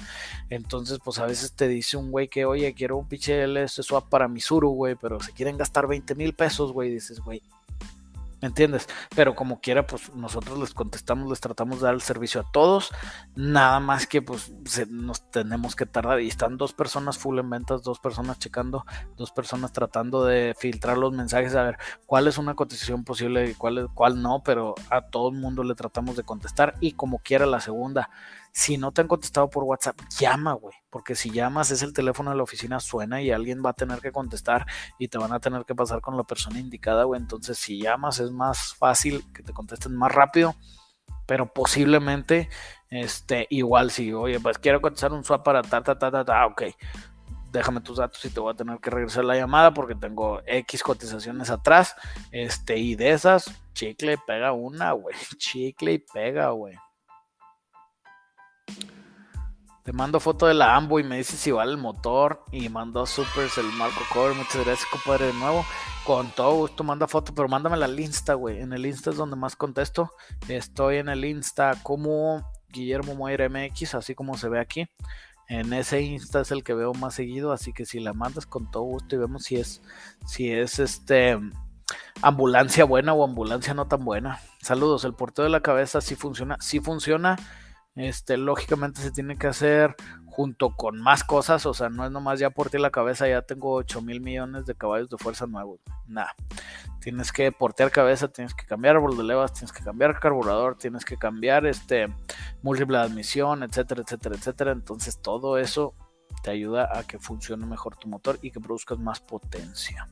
[0.50, 4.08] Entonces, pues a veces te dice un güey que, oye, quiero un pinche LS swap
[4.08, 7.44] para mi Suru, güey, pero se quieren gastar 20 mil pesos, güey, dices, güey,
[8.41, 8.88] ¿Me entiendes?
[9.16, 12.91] Pero como quiera, pues nosotros les contestamos, les tratamos de dar el servicio a todos.
[13.36, 14.52] Nada más que pues
[14.90, 16.20] nos tenemos que tardar.
[16.22, 18.86] Y están dos personas full en ventas, dos personas checando,
[19.16, 23.53] dos personas tratando de filtrar los mensajes, a ver cuál es una cotización posible y
[23.53, 26.76] cuál, cuál no, pero a todo el mundo le tratamos de contestar.
[26.82, 28.10] Y como quiera la segunda,
[28.56, 30.73] si no te han contestado por WhatsApp, llama, güey.
[30.90, 33.99] Porque si llamas, es el teléfono de la oficina, suena y alguien va a tener
[33.99, 34.65] que contestar
[34.98, 37.19] y te van a tener que pasar con la persona indicada, güey.
[37.19, 40.56] Entonces, si llamas, es más fácil que te contesten más rápido.
[41.27, 42.49] Pero posiblemente
[42.90, 46.45] Este, igual si, oye, pues quiero cotizar un swap para ta, ta, ta, ta, ta,
[46.45, 46.64] ok.
[47.52, 50.82] Déjame tus datos y te voy a tener que regresar la llamada porque tengo X
[50.82, 51.94] cotizaciones atrás.
[52.32, 55.15] Este, y de esas, chicle y pega una, güey.
[55.38, 56.76] Chicle y pega, güey.
[59.86, 62.44] Te mando foto de la Ambo y me dices si vale el motor.
[62.52, 64.34] Y mando supers el Marco Cover.
[64.34, 65.64] Muchas gracias, compadre, de nuevo.
[66.04, 68.62] Con todo gusto, manda foto, pero mándamela al Insta, güey.
[68.62, 70.12] En el Insta es donde más contesto.
[70.48, 74.90] Estoy en el Insta como Guillermo Moira MX, así como se ve aquí.
[75.48, 78.72] En ese Insta es el que veo más seguido, así que si la mandas con
[78.72, 79.84] todo gusto y vemos si es,
[80.26, 81.40] si es este
[82.24, 84.40] ambulancia buena o ambulancia no tan buena.
[84.64, 87.38] Saludos, el porteo de la cabeza sí funciona, sí funciona
[87.96, 89.96] este, lógicamente se tiene que hacer
[90.26, 93.72] junto con más cosas, o sea, no es nomás ya portear la cabeza, ya tengo
[93.74, 96.36] 8 mil millones de caballos de fuerza nuevos, nada.
[97.00, 101.06] Tienes que portear cabeza, tienes que cambiar árbol de levas, tienes que cambiar carburador, tienes
[101.06, 102.08] que cambiar este
[102.64, 104.72] múltiple admisión, etcétera, etcétera, etcétera.
[104.74, 105.94] Entonces todo eso
[106.44, 110.10] te ayuda a que funcione mejor tu motor y que produzcas más potencia.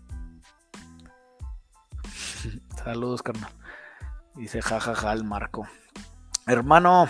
[2.84, 3.52] Saludos, carnal.
[4.36, 5.68] Dice jajaja el Marco.
[6.46, 7.08] Hermano,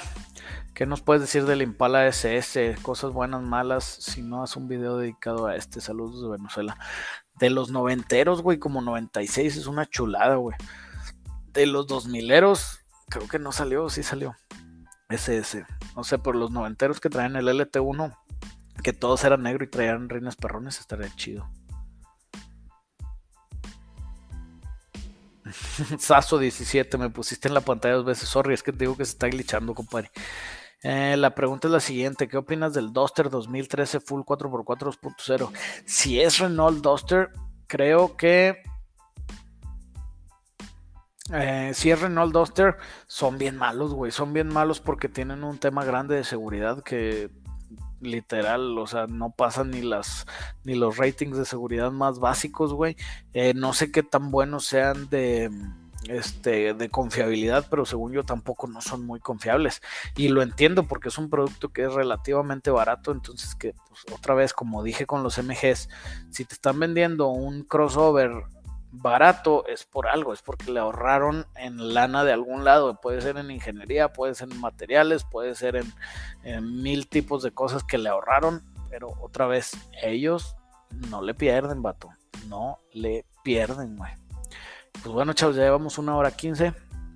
[0.74, 2.78] ¿Qué nos puedes decir del Impala SS?
[2.82, 3.84] Cosas buenas, malas.
[3.84, 5.82] Si no, haz un video dedicado a este.
[5.82, 6.80] Saludos de Venezuela.
[7.38, 10.58] De los noventeros, güey, como 96 es una chulada, güey.
[11.52, 14.36] De los dos mileros, creo que no salió, sí salió.
[15.10, 15.64] SS.
[15.96, 18.18] No sé, por los noventeros que traen el LT1,
[18.82, 21.48] que todos eran negro y traían reinas perrones, estaría chido.
[26.00, 28.30] Saso 17, me pusiste en la pantalla dos veces.
[28.30, 30.12] Sorry, es que te digo que se está glitchando, compadre.
[30.84, 35.52] Eh, la pregunta es la siguiente: ¿Qué opinas del Duster 2013 Full 4x4 2.0?
[35.86, 37.30] Si es Renault Duster,
[37.68, 38.62] creo que.
[41.32, 42.76] Eh, si es Renault Duster,
[43.08, 44.12] son bien malos, güey.
[44.12, 47.30] Son bien malos porque tienen un tema grande de seguridad que
[48.04, 50.26] literal, o sea, no pasan ni las
[50.64, 52.96] ni los ratings de seguridad más básicos, güey.
[53.34, 55.50] Eh, no sé qué tan buenos sean de
[56.08, 59.82] este, de confiabilidad, pero según yo tampoco no son muy confiables.
[60.16, 64.36] Y lo entiendo porque es un producto que es relativamente barato, entonces que pues, otra
[64.36, 65.90] vez, como dije con los MGs,
[66.30, 68.44] si te están vendiendo un crossover
[68.96, 73.38] barato es por algo, es porque le ahorraron en lana de algún lado, puede ser
[73.38, 75.84] en ingeniería, puede ser en materiales, puede ser
[76.44, 79.72] en, mil tipos de cosas que le ahorraron, pero otra vez,
[80.04, 80.56] ellos
[81.10, 82.12] no le pierden, vato,
[82.48, 84.12] no le pierden, güey.
[85.02, 86.74] Pues bueno, chavos, ya llevamos una hora quince.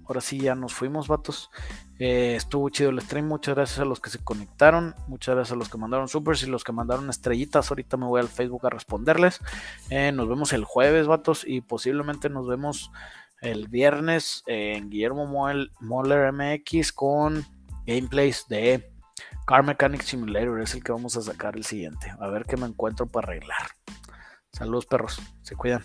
[0.07, 1.49] Ahora sí ya nos fuimos, vatos.
[1.99, 3.27] Eh, estuvo chido el stream.
[3.27, 4.95] Muchas gracias a los que se conectaron.
[5.07, 7.69] Muchas gracias a los que mandaron supers y los que mandaron estrellitas.
[7.69, 9.41] Ahorita me voy al Facebook a responderles.
[9.89, 11.43] Eh, nos vemos el jueves, vatos.
[11.45, 12.91] Y posiblemente nos vemos
[13.41, 15.27] el viernes en Guillermo
[15.79, 17.45] Moller MX con
[17.85, 18.91] gameplays de
[19.45, 20.61] Car Mechanic Simulator.
[20.61, 22.13] Es el que vamos a sacar el siguiente.
[22.19, 23.67] A ver qué me encuentro para arreglar.
[24.51, 25.21] Saludos, perros.
[25.41, 25.83] Se cuidan.